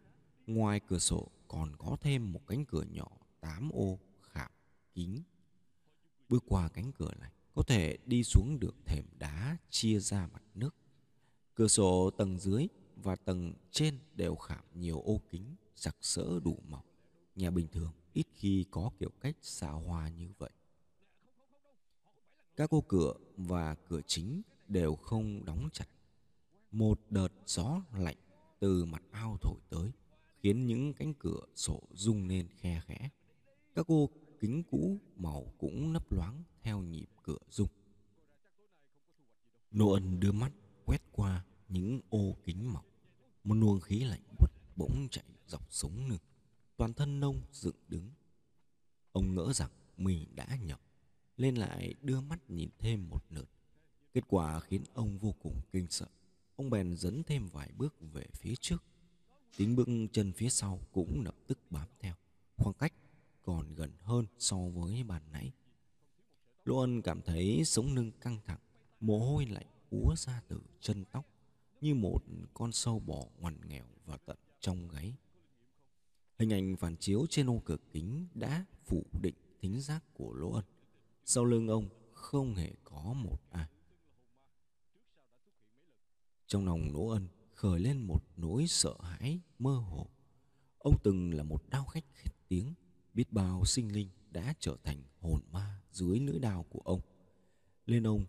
ngoài 0.47 0.81
cửa 0.89 0.99
sổ 0.99 1.29
còn 1.49 1.77
có 1.77 1.97
thêm 2.01 2.33
một 2.33 2.41
cánh 2.47 2.65
cửa 2.65 2.83
nhỏ 2.83 3.09
tám 3.41 3.71
ô 3.73 3.99
khảm 4.23 4.51
kính. 4.95 5.23
Bước 6.29 6.45
qua 6.47 6.69
cánh 6.69 6.93
cửa 6.93 7.15
này 7.21 7.31
có 7.57 7.63
thể 7.63 7.99
đi 8.07 8.25
xuống 8.25 8.61
được 8.61 8.75
thềm 8.87 9.05
đá 9.19 9.57
chia 9.71 9.99
ra 9.99 10.29
mặt 10.33 10.43
nước. 10.55 10.75
Cửa 11.55 11.69
sổ 11.69 12.11
tầng 12.11 12.39
dưới 12.39 12.67
và 12.97 13.17
tầng 13.17 13.55
trên 13.71 13.99
đều 14.15 14.37
khảm 14.37 14.65
nhiều 14.75 15.01
ô 15.01 15.21
kính 15.31 15.57
sặc 15.75 15.97
sỡ 16.01 16.41
đủ 16.45 16.59
màu. 16.69 16.85
Nhà 17.37 17.51
bình 17.51 17.69
thường 17.73 17.93
ít 18.13 18.27
khi 18.35 18.65
có 18.71 18.91
kiểu 18.99 19.11
cách 19.21 19.37
xa 19.43 19.69
hoa 19.71 20.09
như 20.09 20.29
vậy. 20.39 20.51
Các 22.57 22.71
ô 22.71 22.81
cửa 22.81 23.15
và 23.37 23.75
cửa 23.75 24.01
chính 24.07 24.43
đều 24.69 24.97
không 24.97 25.45
đóng 25.45 25.69
chặt. 25.73 25.89
Một 26.71 27.01
đợt 27.11 27.33
gió 27.47 27.83
lạnh 27.99 28.19
từ 28.61 28.85
mặt 28.85 29.03
ao 29.11 29.37
thổi 29.41 29.61
tới, 29.69 29.91
khiến 30.43 30.67
những 30.67 30.95
cánh 30.95 31.15
cửa 31.15 31.41
sổ 31.55 31.83
rung 31.93 32.29
lên 32.29 32.49
khe 32.57 32.81
khẽ. 32.87 33.11
Các 33.75 33.87
ô 33.87 34.11
kính 34.41 34.63
cũ 34.71 34.99
màu 35.17 35.53
cũng 35.59 35.93
nấp 35.93 36.13
loáng 36.13 36.43
theo 36.63 36.83
nhịp 36.83 37.07
cửa 37.23 37.39
rung. 37.51 37.69
Nô 39.71 39.91
ân 39.91 40.21
đưa 40.21 40.33
mắt 40.33 40.53
quét 40.85 41.03
qua 41.13 41.45
những 41.69 42.01
ô 42.11 42.37
kính 42.45 42.73
mỏng. 42.73 42.85
Một 43.45 43.55
luồng 43.55 43.81
khí 43.81 44.05
lạnh 44.05 44.23
buốt 44.39 44.51
bỗng 44.77 45.09
chạy 45.11 45.25
dọc 45.47 45.73
sống 45.73 46.07
lưng. 46.09 46.19
Toàn 46.77 46.93
thân 46.95 47.21
nông 47.21 47.43
dựng 47.53 47.77
đứng. 47.89 48.11
Ông 49.13 49.35
ngỡ 49.35 49.53
rằng 49.53 49.71
mình 49.97 50.25
đã 50.35 50.59
nhầm. 50.63 50.79
Lên 51.37 51.55
lại 51.55 51.95
đưa 52.03 52.21
mắt 52.21 52.51
nhìn 52.51 52.71
thêm 52.79 53.09
một 53.09 53.25
lượt. 53.31 53.49
Kết 54.13 54.25
quả 54.29 54.61
khiến 54.61 54.85
ông 54.95 55.19
vô 55.19 55.35
cùng 55.43 55.61
kinh 55.73 55.87
sợ. 55.91 56.07
Ông 56.57 56.71
bèn 56.71 56.97
dẫn 56.97 57.23
thêm 57.23 57.49
vài 57.49 57.71
bước 57.77 57.95
về 58.01 58.27
phía 58.33 58.55
trước. 58.61 58.85
Tiếng 59.57 59.77
bước 59.77 59.89
chân 60.13 60.33
phía 60.33 60.49
sau 60.49 60.81
cũng 60.93 61.21
lập 61.25 61.37
tức 61.47 61.59
bám 61.71 61.89
theo. 62.01 62.15
Khoảng 62.57 62.75
cách 62.75 62.93
còn 63.47 63.75
gần 63.75 63.91
hơn 64.01 64.27
so 64.39 64.57
với 64.57 65.03
bàn 65.03 65.23
nãy. 65.33 65.53
Lỗ 66.65 66.79
Ân 66.79 67.03
cảm 67.03 67.23
thấy 67.23 67.63
sống 67.65 67.95
lưng 67.95 68.13
căng 68.21 68.39
thẳng, 68.47 68.61
mồ 69.01 69.19
hôi 69.19 69.47
lạnh 69.47 69.67
úa 69.91 70.15
ra 70.17 70.43
từ 70.49 70.61
chân 70.81 71.05
tóc 71.05 71.27
như 71.81 71.95
một 71.95 72.19
con 72.55 72.73
sâu 72.73 72.99
bò 72.99 73.27
ngoằn 73.39 73.61
nghèo 73.69 73.85
vào 74.05 74.19
tận 74.25 74.37
trong 74.61 74.89
gáy. 74.89 75.15
Hình 76.39 76.53
ảnh 76.53 76.77
phản 76.77 76.97
chiếu 76.97 77.27
trên 77.31 77.51
ô 77.51 77.63
cửa 77.65 77.77
kính 77.93 78.27
đã 78.35 78.65
phủ 78.85 79.07
định 79.21 79.35
thính 79.61 79.81
giác 79.81 80.05
của 80.15 80.33
Lỗ 80.35 80.53
Ân. 80.53 80.65
Sau 81.25 81.45
lưng 81.45 81.69
ông 81.69 81.89
không 82.13 82.55
hề 82.55 82.73
có 82.85 83.13
một 83.13 83.39
ai. 83.51 83.69
Trong 86.47 86.67
lòng 86.67 86.93
Lỗ 86.93 87.09
Ân 87.09 87.29
khởi 87.55 87.81
lên 87.81 88.01
một 88.01 88.23
nỗi 88.37 88.67
sợ 88.67 88.95
hãi 89.01 89.41
mơ 89.59 89.77
hồ. 89.77 90.07
Ông 90.79 90.95
từng 91.05 91.35
là 91.35 91.43
một 91.43 91.63
đao 91.71 91.85
khách 91.85 92.05
khét 92.15 92.35
tiếng, 92.49 92.75
biết 93.17 93.33
bao 93.33 93.65
sinh 93.65 93.93
linh 93.93 94.09
đã 94.31 94.55
trở 94.61 94.77
thành 94.85 95.03
hồn 95.21 95.41
ma 95.53 95.81
dưới 95.93 96.21
lưỡi 96.21 96.39
đao 96.39 96.63
của 96.63 96.81
ông. 96.85 97.01
nên 97.87 98.07
ông 98.07 98.25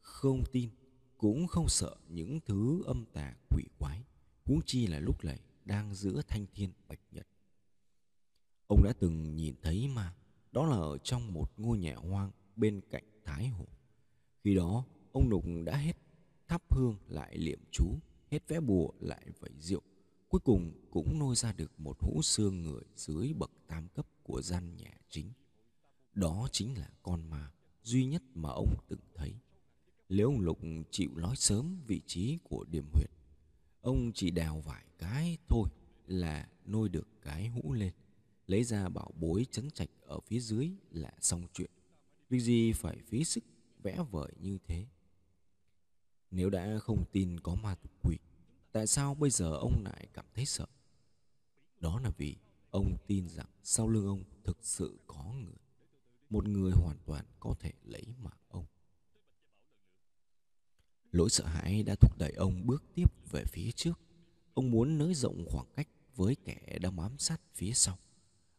không 0.00 0.44
tin 0.52 0.70
cũng 1.18 1.46
không 1.46 1.68
sợ 1.68 1.96
những 2.08 2.40
thứ 2.46 2.82
âm 2.86 3.04
tà 3.12 3.34
quỷ 3.50 3.64
quái, 3.78 4.04
huống 4.44 4.60
chi 4.66 4.86
là 4.86 4.98
lúc 4.98 5.24
này 5.24 5.40
đang 5.64 5.94
giữa 5.94 6.22
thanh 6.28 6.46
thiên 6.54 6.72
bạch 6.88 7.00
nhật. 7.12 7.26
Ông 8.66 8.82
đã 8.84 8.92
từng 8.98 9.36
nhìn 9.36 9.54
thấy 9.62 9.88
mà, 9.88 10.14
đó 10.52 10.66
là 10.66 10.76
ở 10.76 10.98
trong 10.98 11.32
một 11.32 11.52
ngôi 11.56 11.78
nhà 11.78 11.94
hoang 11.94 12.30
bên 12.56 12.80
cạnh 12.90 13.04
Thái 13.24 13.48
Hồ. 13.48 13.66
Khi 14.44 14.54
đó, 14.54 14.84
ông 15.12 15.28
Nục 15.30 15.44
đã 15.64 15.76
hết 15.76 15.96
thắp 16.48 16.62
hương 16.70 16.98
lại 17.08 17.38
liệm 17.38 17.58
chú, 17.72 17.84
hết 18.30 18.48
vẽ 18.48 18.60
bùa 18.60 18.90
lại 19.00 19.26
vẩy 19.40 19.52
rượu. 19.58 19.82
Cuối 20.28 20.40
cùng 20.44 20.72
cũng 20.90 21.18
nôi 21.18 21.36
ra 21.36 21.52
được 21.52 21.80
một 21.80 21.96
hũ 22.00 22.22
xương 22.22 22.62
người 22.62 22.84
dưới 22.96 23.32
bậc 23.32 23.50
tam 23.66 23.88
cấp 23.88 24.06
của 24.24 24.42
gian 24.42 24.76
nhà 24.76 24.90
chính. 25.10 25.32
Đó 26.14 26.48
chính 26.52 26.78
là 26.78 26.88
con 27.02 27.30
ma 27.30 27.50
duy 27.82 28.04
nhất 28.04 28.22
mà 28.34 28.50
ông 28.50 28.74
từng 28.88 29.00
thấy. 29.14 29.34
Nếu 30.08 30.26
ông 30.26 30.40
Lục 30.40 30.58
chịu 30.90 31.10
nói 31.16 31.36
sớm 31.36 31.80
vị 31.86 32.00
trí 32.06 32.38
của 32.44 32.64
điểm 32.70 32.86
huyệt, 32.92 33.10
ông 33.80 34.12
chỉ 34.14 34.30
đào 34.30 34.60
vài 34.60 34.84
cái 34.98 35.38
thôi 35.48 35.68
là 36.06 36.48
nôi 36.64 36.88
được 36.88 37.08
cái 37.22 37.48
hũ 37.48 37.72
lên. 37.72 37.92
Lấy 38.46 38.64
ra 38.64 38.88
bảo 38.88 39.10
bối 39.16 39.46
chấn 39.50 39.70
trạch 39.70 39.88
ở 40.00 40.20
phía 40.20 40.40
dưới 40.40 40.70
là 40.90 41.12
xong 41.20 41.46
chuyện. 41.52 41.70
Việc 42.28 42.40
gì 42.40 42.72
phải 42.72 42.98
phí 43.06 43.24
sức 43.24 43.44
vẽ 43.82 43.98
vời 44.10 44.32
như 44.40 44.58
thế. 44.66 44.86
Nếu 46.30 46.50
đã 46.50 46.78
không 46.78 47.04
tin 47.12 47.40
có 47.40 47.54
ma 47.54 47.74
tục 47.74 47.92
quỷ, 48.02 48.16
tại 48.72 48.86
sao 48.86 49.14
bây 49.14 49.30
giờ 49.30 49.56
ông 49.56 49.82
lại 49.84 50.08
cảm 50.12 50.24
thấy 50.34 50.46
sợ? 50.46 50.66
Đó 51.80 52.00
là 52.00 52.10
vì 52.10 52.36
ông 52.74 52.96
tin 53.06 53.28
rằng 53.28 53.46
sau 53.62 53.88
lưng 53.88 54.06
ông 54.06 54.24
thực 54.44 54.58
sự 54.60 54.98
có 55.06 55.32
người. 55.32 55.58
Một 56.30 56.48
người 56.48 56.72
hoàn 56.72 56.96
toàn 57.06 57.24
có 57.40 57.54
thể 57.60 57.72
lấy 57.84 58.02
mạng 58.22 58.38
ông. 58.48 58.66
Lỗi 61.12 61.30
sợ 61.30 61.46
hãi 61.46 61.82
đã 61.82 61.94
thúc 61.94 62.18
đẩy 62.18 62.32
ông 62.32 62.66
bước 62.66 62.84
tiếp 62.94 63.30
về 63.30 63.44
phía 63.44 63.70
trước. 63.70 64.00
Ông 64.54 64.70
muốn 64.70 64.98
nới 64.98 65.14
rộng 65.14 65.44
khoảng 65.50 65.66
cách 65.74 65.88
với 66.16 66.36
kẻ 66.44 66.78
đang 66.80 66.96
bám 66.96 67.18
sát 67.18 67.40
phía 67.54 67.72
sau. 67.72 67.98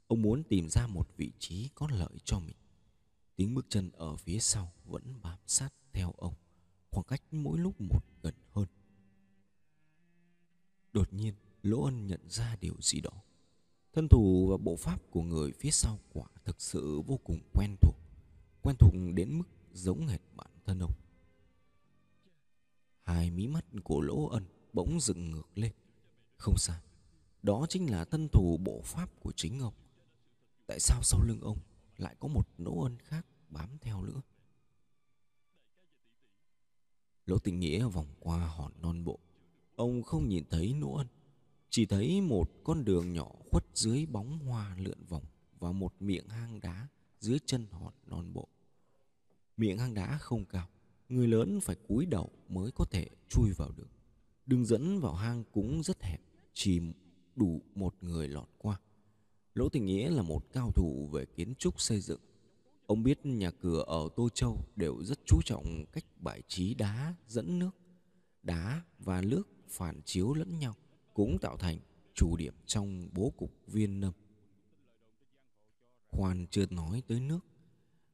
Ông 0.08 0.22
muốn 0.22 0.44
tìm 0.44 0.70
ra 0.70 0.88
một 0.88 1.10
vị 1.18 1.32
trí 1.40 1.70
có 1.76 1.88
lợi 1.92 2.20
cho 2.24 2.40
mình. 2.40 2.58
Tiếng 3.36 3.54
bước 3.54 3.66
chân 3.70 3.92
ở 3.92 4.16
phía 4.16 4.40
sau 4.40 4.74
vẫn 4.86 5.22
bám 5.22 5.40
sát 5.48 5.74
theo 5.94 6.14
ông, 6.18 6.34
khoảng 6.92 7.08
cách 7.08 7.22
mỗi 7.32 7.60
lúc 7.60 7.82
một 7.82 8.06
gần 8.22 8.36
hơn. 8.52 8.68
Đột 10.94 11.14
nhiên, 11.14 11.34
Lỗ 11.64 11.84
Ân 11.84 12.08
nhận 12.08 12.30
ra 12.30 12.56
điều 12.62 12.76
gì 12.82 13.02
đó. 13.02 13.26
Thân 13.96 14.08
thủ 14.08 14.48
và 14.52 14.58
bộ 14.58 14.76
pháp 14.76 15.12
của 15.12 15.22
người 15.22 15.52
phía 15.52 15.72
sau 15.72 16.00
quả 16.14 16.26
thực 16.46 16.62
sự 16.62 17.02
vô 17.02 17.20
cùng 17.24 17.40
quen 17.54 17.76
thuộc, 17.82 17.96
quen 18.62 18.76
thuộc 18.80 18.94
đến 19.14 19.38
mức 19.38 19.44
giống 19.74 20.08
hệt 20.08 20.22
bản 20.36 20.50
thân 20.66 20.80
ông. 20.80 20.92
Hai 23.04 23.32
mí 23.32 23.48
mắt 23.48 23.66
của 23.84 24.02
Lỗ 24.02 24.28
Ân 24.28 24.44
bỗng 24.74 25.00
dựng 25.00 25.32
ngược 25.32 25.58
lên. 25.58 25.72
Không 26.38 26.58
sai, 26.58 26.82
đó 27.44 27.66
chính 27.70 27.92
là 27.92 28.06
thân 28.06 28.28
thủ 28.28 28.58
bộ 28.58 28.82
pháp 28.84 29.10
của 29.20 29.32
chính 29.36 29.60
ông. 29.60 29.74
Tại 30.68 30.80
sao 30.80 31.04
sau 31.04 31.22
lưng 31.24 31.42
ông 31.42 31.58
lại 31.98 32.16
có 32.20 32.28
một 32.28 32.48
Lỗ 32.58 32.84
Ân 32.84 32.98
khác 33.00 33.26
bám 33.50 33.78
theo 33.82 34.02
nữa? 34.02 34.22
Lỗ 37.26 37.40
tình 37.40 37.60
nghĩa 37.60 37.88
vòng 37.88 38.08
qua 38.20 38.48
hòn 38.48 38.72
non 38.82 39.04
bộ. 39.04 39.20
Ông 39.76 40.04
không 40.04 40.30
nhìn 40.30 40.44
thấy 40.50 40.76
Lỗ 40.80 40.94
Ân, 40.94 41.08
chỉ 41.76 41.86
thấy 41.86 42.22
một 42.22 42.50
con 42.64 42.86
đường 42.86 43.14
nhỏ 43.14 43.32
khuất 43.52 43.64
dưới 43.74 44.06
bóng 44.06 44.40
hoa 44.40 44.76
lượn 44.80 45.06
vòng 45.10 45.24
và 45.60 45.72
một 45.72 45.94
miệng 46.00 46.28
hang 46.30 46.60
đá 46.62 46.88
dưới 47.20 47.40
chân 47.46 47.66
hòn 47.72 47.94
non 48.06 48.34
bộ. 48.34 48.48
Miệng 49.58 49.78
hang 49.78 49.94
đá 49.94 50.18
không 50.18 50.46
cao, 50.46 50.68
người 51.10 51.28
lớn 51.28 51.60
phải 51.62 51.76
cúi 51.88 52.06
đầu 52.06 52.30
mới 52.50 52.72
có 52.72 52.86
thể 52.92 53.10
chui 53.30 53.52
vào 53.52 53.72
được. 53.72 53.88
Đường 54.46 54.66
dẫn 54.66 55.00
vào 55.00 55.14
hang 55.14 55.44
cũng 55.52 55.84
rất 55.84 56.04
hẹp, 56.04 56.22
chỉ 56.54 56.82
đủ 57.36 57.62
một 57.76 57.96
người 58.02 58.28
lọt 58.28 58.50
qua. 58.58 58.80
Lỗ 59.54 59.70
Tình 59.70 59.86
Nghĩa 59.86 60.10
là 60.10 60.22
một 60.22 60.54
cao 60.54 60.72
thủ 60.76 61.10
về 61.12 61.26
kiến 61.26 61.54
trúc 61.56 61.82
xây 61.82 62.02
dựng. 62.02 62.22
Ông 62.86 63.04
biết 63.04 63.26
nhà 63.26 63.52
cửa 63.52 63.84
ở 63.88 64.10
Tô 64.16 64.30
Châu 64.30 64.66
đều 64.76 65.04
rất 65.04 65.20
chú 65.26 65.42
trọng 65.46 65.86
cách 65.92 66.06
bài 66.18 66.42
trí 66.48 66.74
đá 66.74 67.16
dẫn 67.28 67.60
nước. 67.60 67.72
Đá 68.44 68.82
và 69.00 69.22
nước 69.22 69.48
phản 69.70 70.02
chiếu 70.06 70.34
lẫn 70.34 70.60
nhau 70.60 70.76
cũng 71.16 71.38
tạo 71.40 71.58
thành 71.58 71.80
chủ 72.14 72.38
điểm 72.38 72.54
trong 72.66 73.10
bố 73.14 73.34
cục 73.38 73.52
viên 73.68 74.00
nâm. 74.00 74.14
Khoan 76.08 76.46
chưa 76.52 76.66
nói 76.70 77.04
tới 77.08 77.20
nước. 77.20 77.40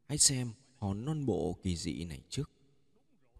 Hãy 0.07 0.17
xem 0.17 0.51
hòn 0.75 1.05
non 1.05 1.25
bộ 1.25 1.57
kỳ 1.63 1.75
dị 1.77 2.05
này 2.05 2.21
trước. 2.29 2.51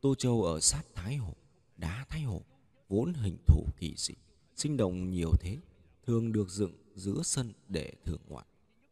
Tô 0.02 0.16
Châu 0.16 0.44
ở 0.44 0.60
sát 0.60 0.84
Thái 0.96 1.16
Hồ, 1.16 1.34
đá 1.78 2.06
Thái 2.10 2.22
Hồ, 2.22 2.42
vốn 2.88 3.14
hình 3.14 3.38
thù 3.48 3.66
kỳ 3.78 3.94
dị, 3.98 4.14
sinh 4.56 4.78
động 4.78 5.10
nhiều 5.10 5.32
thế, 5.40 5.58
thường 6.06 6.32
được 6.32 6.50
dựng 6.50 6.74
giữa 6.96 7.22
sân 7.24 7.54
để 7.68 7.94
thưởng 8.06 8.22
ngoạn. 8.28 8.46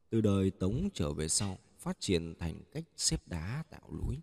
Từ 0.09 0.21
đời 0.21 0.51
Tống 0.51 0.89
trở 0.93 1.13
về 1.13 1.27
sau, 1.27 1.57
phát 1.79 1.97
triển 1.99 2.35
thành 2.39 2.61
cách 2.71 2.85
xếp 2.97 3.27
đá 3.27 3.63
tạo 3.69 3.93
núi. 3.93 4.17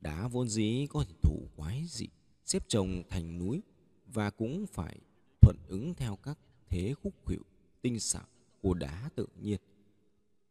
Đá 0.00 0.28
vốn 0.28 0.48
dĩ 0.48 0.86
có 0.90 1.00
hình 1.00 1.16
thù 1.22 1.48
quái 1.56 1.84
dị, 1.88 2.08
xếp 2.44 2.64
chồng 2.68 3.02
thành 3.10 3.38
núi 3.38 3.62
và 4.06 4.30
cũng 4.30 4.66
phải 4.66 5.00
thuận 5.48 5.58
ứng 5.68 5.94
theo 5.94 6.16
các 6.16 6.38
thế 6.68 6.94
khúc 7.02 7.14
khuỷu 7.24 7.42
tinh 7.82 8.00
xảo 8.00 8.26
của 8.62 8.74
đá 8.74 9.10
tự 9.14 9.26
nhiên. 9.40 9.60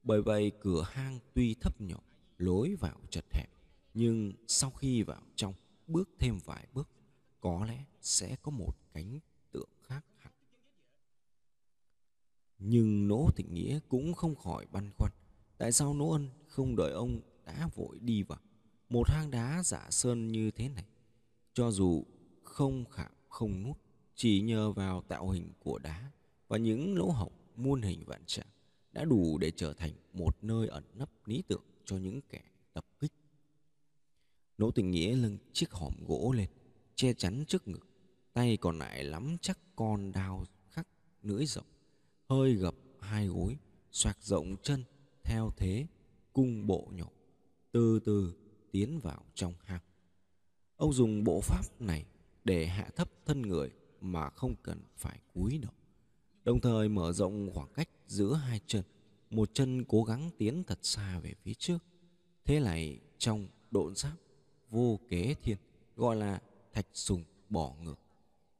Bởi 0.03 0.21
vậy 0.21 0.51
cửa 0.59 0.83
hang 0.91 1.19
tuy 1.33 1.55
thấp 1.61 1.81
nhỏ, 1.81 1.99
lối 2.37 2.75
vào 2.75 2.99
chật 3.09 3.25
hẹp, 3.31 3.49
nhưng 3.93 4.33
sau 4.47 4.71
khi 4.71 5.03
vào 5.03 5.21
trong, 5.35 5.53
bước 5.87 6.09
thêm 6.19 6.39
vài 6.45 6.67
bước, 6.73 6.89
có 7.41 7.65
lẽ 7.65 7.85
sẽ 8.01 8.35
có 8.41 8.51
một 8.51 8.73
cánh 8.93 9.19
tượng 9.51 9.69
khác 9.81 10.05
hẳn. 10.17 10.33
Nhưng 12.59 13.07
Nỗ 13.07 13.29
Thịnh 13.35 13.53
Nghĩa 13.53 13.79
cũng 13.87 14.13
không 14.13 14.35
khỏi 14.35 14.65
băn 14.71 14.91
khoăn. 14.97 15.11
Tại 15.57 15.71
sao 15.71 15.93
Nỗ 15.93 16.11
Ân 16.11 16.29
không 16.47 16.75
đợi 16.75 16.91
ông 16.91 17.21
đã 17.45 17.69
vội 17.75 17.99
đi 17.99 18.23
vào 18.23 18.39
một 18.89 19.09
hang 19.09 19.31
đá 19.31 19.63
giả 19.63 19.87
sơn 19.89 20.27
như 20.27 20.51
thế 20.51 20.69
này? 20.69 20.85
Cho 21.53 21.71
dù 21.71 22.03
không 22.43 22.85
khảm 22.85 23.11
không 23.29 23.63
nút, 23.63 23.77
chỉ 24.17 24.41
nhờ 24.41 24.71
vào 24.71 25.01
tạo 25.01 25.29
hình 25.29 25.49
của 25.59 25.79
đá 25.79 26.11
và 26.47 26.57
những 26.57 26.97
lỗ 26.97 27.05
hổng 27.05 27.31
muôn 27.55 27.81
hình 27.81 28.03
vạn 28.05 28.21
trạng 28.25 28.47
đã 28.91 29.05
đủ 29.05 29.37
để 29.37 29.51
trở 29.51 29.73
thành 29.73 29.91
một 30.13 30.37
nơi 30.41 30.67
ẩn 30.67 30.83
nấp 30.93 31.27
lý 31.27 31.43
tưởng 31.47 31.63
cho 31.85 31.97
những 31.97 32.21
kẻ 32.29 32.41
tập 32.73 32.85
kích. 32.99 33.11
Nỗ 34.57 34.71
tình 34.71 34.91
nghĩa 34.91 35.15
lưng 35.15 35.37
chiếc 35.53 35.71
hòm 35.71 35.93
gỗ 36.07 36.33
lên, 36.35 36.49
Che 36.95 37.13
chắn 37.13 37.43
trước 37.47 37.67
ngực, 37.67 37.87
Tay 38.33 38.57
còn 38.57 38.79
lại 38.79 39.03
lắm 39.03 39.37
chắc 39.41 39.59
con 39.75 40.11
đao 40.11 40.43
khắc 40.69 40.87
lưỡi 41.21 41.45
rộng, 41.45 41.65
Hơi 42.29 42.53
gập 42.53 42.75
hai 42.99 43.27
gối, 43.27 43.57
Xoạc 43.91 44.17
rộng 44.21 44.55
chân 44.63 44.83
Theo 45.23 45.51
thế 45.57 45.87
cung 46.33 46.67
bộ 46.67 46.87
nhỏ 46.91 47.09
Từ 47.71 47.99
từ 47.99 48.35
tiến 48.71 48.99
vào 48.99 49.25
trong 49.33 49.53
hang 49.63 49.81
Ông 50.75 50.93
dùng 50.93 51.23
bộ 51.23 51.41
pháp 51.41 51.81
này 51.81 52.05
Để 52.43 52.67
hạ 52.67 52.89
thấp 52.95 53.09
thân 53.25 53.41
người 53.41 53.71
mà 54.01 54.29
không 54.29 54.55
cần 54.63 54.81
phải 54.97 55.19
cúi 55.33 55.57
đầu. 55.57 55.71
Đồng 56.43 56.61
thời 56.61 56.89
mở 56.89 57.13
rộng 57.13 57.49
khoảng 57.53 57.73
cách 57.73 57.89
giữa 58.07 58.33
hai 58.33 58.61
chân. 58.67 58.83
Một 59.29 59.49
chân 59.53 59.83
cố 59.83 60.03
gắng 60.03 60.29
tiến 60.37 60.63
thật 60.63 60.79
xa 60.81 61.19
về 61.19 61.33
phía 61.43 61.53
trước. 61.53 61.77
Thế 62.45 62.59
này 62.59 62.99
trong 63.17 63.47
độn 63.71 63.95
giáp 63.95 64.13
vô 64.69 64.99
kế 65.09 65.35
thiên, 65.43 65.57
Gọi 65.97 66.15
là 66.15 66.41
thạch 66.73 66.87
sùng 66.93 67.23
bỏ 67.49 67.75
ngược. 67.83 67.99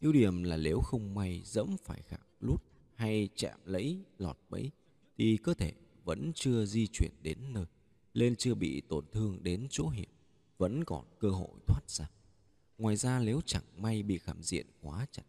Ưu 0.02 0.12
điểm 0.12 0.44
là 0.44 0.58
nếu 0.58 0.82
không 0.82 1.16
may 1.16 1.42
dẫm 1.46 1.78
phải 1.84 2.02
khạc 2.02 2.22
lút 2.40 2.64
hay 2.96 3.30
chạm 3.36 3.60
lấy 3.66 4.04
lọt 4.18 4.38
bẫy, 4.50 4.72
thì 5.18 5.38
cơ 5.38 5.54
thể 5.54 5.74
vẫn 6.04 6.32
chưa 6.36 6.66
di 6.66 6.88
chuyển 6.88 7.12
đến 7.22 7.38
nơi, 7.54 7.66
nên 8.14 8.36
chưa 8.36 8.56
bị 8.56 8.82
tổn 8.82 9.06
thương 9.12 9.44
đến 9.44 9.68
chỗ 9.70 9.90
hiểm, 9.90 10.10
vẫn 10.58 10.84
còn 10.84 11.06
cơ 11.20 11.30
hội 11.30 11.60
thoát 11.68 11.82
ra 11.88 12.10
ngoài 12.78 12.96
ra 12.96 13.20
nếu 13.20 13.42
chẳng 13.46 13.64
may 13.78 14.04
bị 14.04 14.18
khảm 14.18 14.44
diện 14.44 14.68
quá 14.82 15.08
chặt 15.12 15.24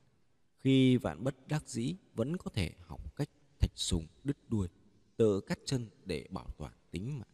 khi 0.59 0.97
vạn 0.97 1.25
bất 1.25 1.49
đắc 1.49 1.69
dĩ 1.69 1.97
vẫn 2.15 2.37
có 2.37 2.51
thể 2.51 2.73
học 2.81 3.17
cách 3.17 3.29
thạch 3.59 3.73
sùng 3.75 4.07
đứt 4.25 4.37
đuôi 4.49 4.69
tự 5.17 5.41
cắt 5.41 5.59
chân 5.65 5.89
để 6.05 6.27
bảo 6.31 6.49
toàn 6.59 6.73
tính 6.91 7.19
mạng 7.19 7.29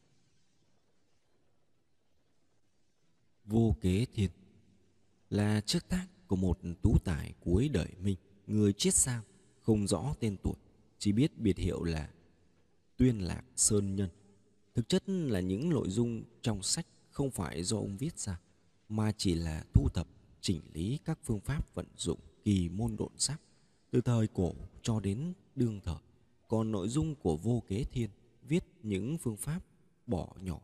vô 3.45 3.77
kế 3.81 4.07
thiên 4.13 4.31
là 5.31 5.61
trước 5.61 5.89
tác 5.89 6.07
của 6.27 6.37
một 6.37 6.59
tú 6.83 6.99
tài 7.05 7.35
cuối 7.41 7.69
đời 7.69 7.89
mình 8.01 8.17
người 8.47 8.73
chết 8.73 8.95
sao, 8.95 9.23
không 9.61 9.87
rõ 9.87 10.15
tên 10.21 10.37
tuổi, 10.43 10.55
chỉ 10.99 11.13
biết 11.13 11.39
biệt 11.39 11.59
hiệu 11.59 11.83
là 11.83 12.11
Tuyên 12.97 13.19
Lạc 13.19 13.45
Sơn 13.57 13.97
Nhân. 13.97 14.11
Thực 14.75 14.89
chất 14.89 15.09
là 15.09 15.41
những 15.41 15.69
nội 15.69 15.91
dung 15.91 16.25
trong 16.43 16.63
sách 16.63 16.87
không 17.11 17.31
phải 17.31 17.63
do 17.63 17.77
ông 17.77 17.97
viết 17.97 18.19
ra, 18.19 18.41
mà 18.97 19.13
chỉ 19.17 19.35
là 19.35 19.65
thu 19.75 19.89
thập, 19.95 20.09
chỉnh 20.41 20.61
lý 20.73 20.99
các 21.05 21.19
phương 21.25 21.41
pháp 21.41 21.75
vận 21.75 21.87
dụng 21.97 22.21
kỳ 22.45 22.69
môn 22.69 22.97
độn 22.97 23.13
sắc 23.19 23.41
từ 23.91 24.01
thời 24.01 24.27
cổ 24.27 24.53
cho 24.83 25.01
đến 25.01 25.33
đương 25.55 25.81
thời. 25.85 25.97
Còn 26.49 26.73
nội 26.73 26.89
dung 26.89 27.15
của 27.15 27.37
vô 27.37 27.63
kế 27.69 27.85
thiên 27.85 28.11
viết 28.43 28.65
những 28.83 29.19
phương 29.19 29.37
pháp 29.37 29.65
bỏ 30.07 30.37
nhỏ, 30.41 30.61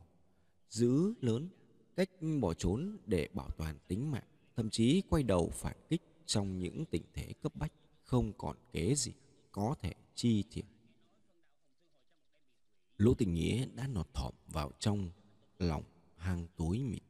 giữ 0.70 1.14
lớn, 1.20 1.48
cách 1.96 2.10
bỏ 2.40 2.54
trốn 2.54 2.96
để 3.06 3.28
bảo 3.34 3.48
toàn 3.58 3.78
tính 3.88 4.10
mạng 4.10 4.24
thậm 4.56 4.70
chí 4.70 5.02
quay 5.10 5.22
đầu 5.22 5.50
phản 5.54 5.76
kích 5.88 6.02
trong 6.26 6.58
những 6.58 6.84
tình 6.90 7.02
thế 7.14 7.32
cấp 7.42 7.56
bách 7.56 7.72
không 8.04 8.32
còn 8.38 8.56
kế 8.72 8.94
gì 8.94 9.12
có 9.52 9.74
thể 9.80 9.94
chi 10.14 10.44
thiệt 10.50 10.64
lỗ 12.96 13.14
tình 13.14 13.34
nghĩa 13.34 13.66
đã 13.74 13.86
nọt 13.86 14.14
thỏm 14.14 14.34
vào 14.46 14.70
trong 14.78 15.10
lòng 15.58 15.82
hang 16.16 16.46
tối 16.56 16.78
mịt 16.78 17.02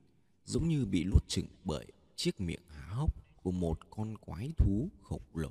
giống 0.51 0.69
như 0.69 0.87
bị 0.87 1.05
lút 1.05 1.29
chừng 1.29 1.47
bởi 1.65 1.87
chiếc 2.17 2.41
miệng 2.41 2.63
há 2.69 2.87
hốc 2.95 3.15
của 3.43 3.53
một 3.53 3.91
con 3.91 4.17
quái 4.17 4.51
thú 4.59 4.89
khổng 5.03 5.23
lồ. 5.35 5.51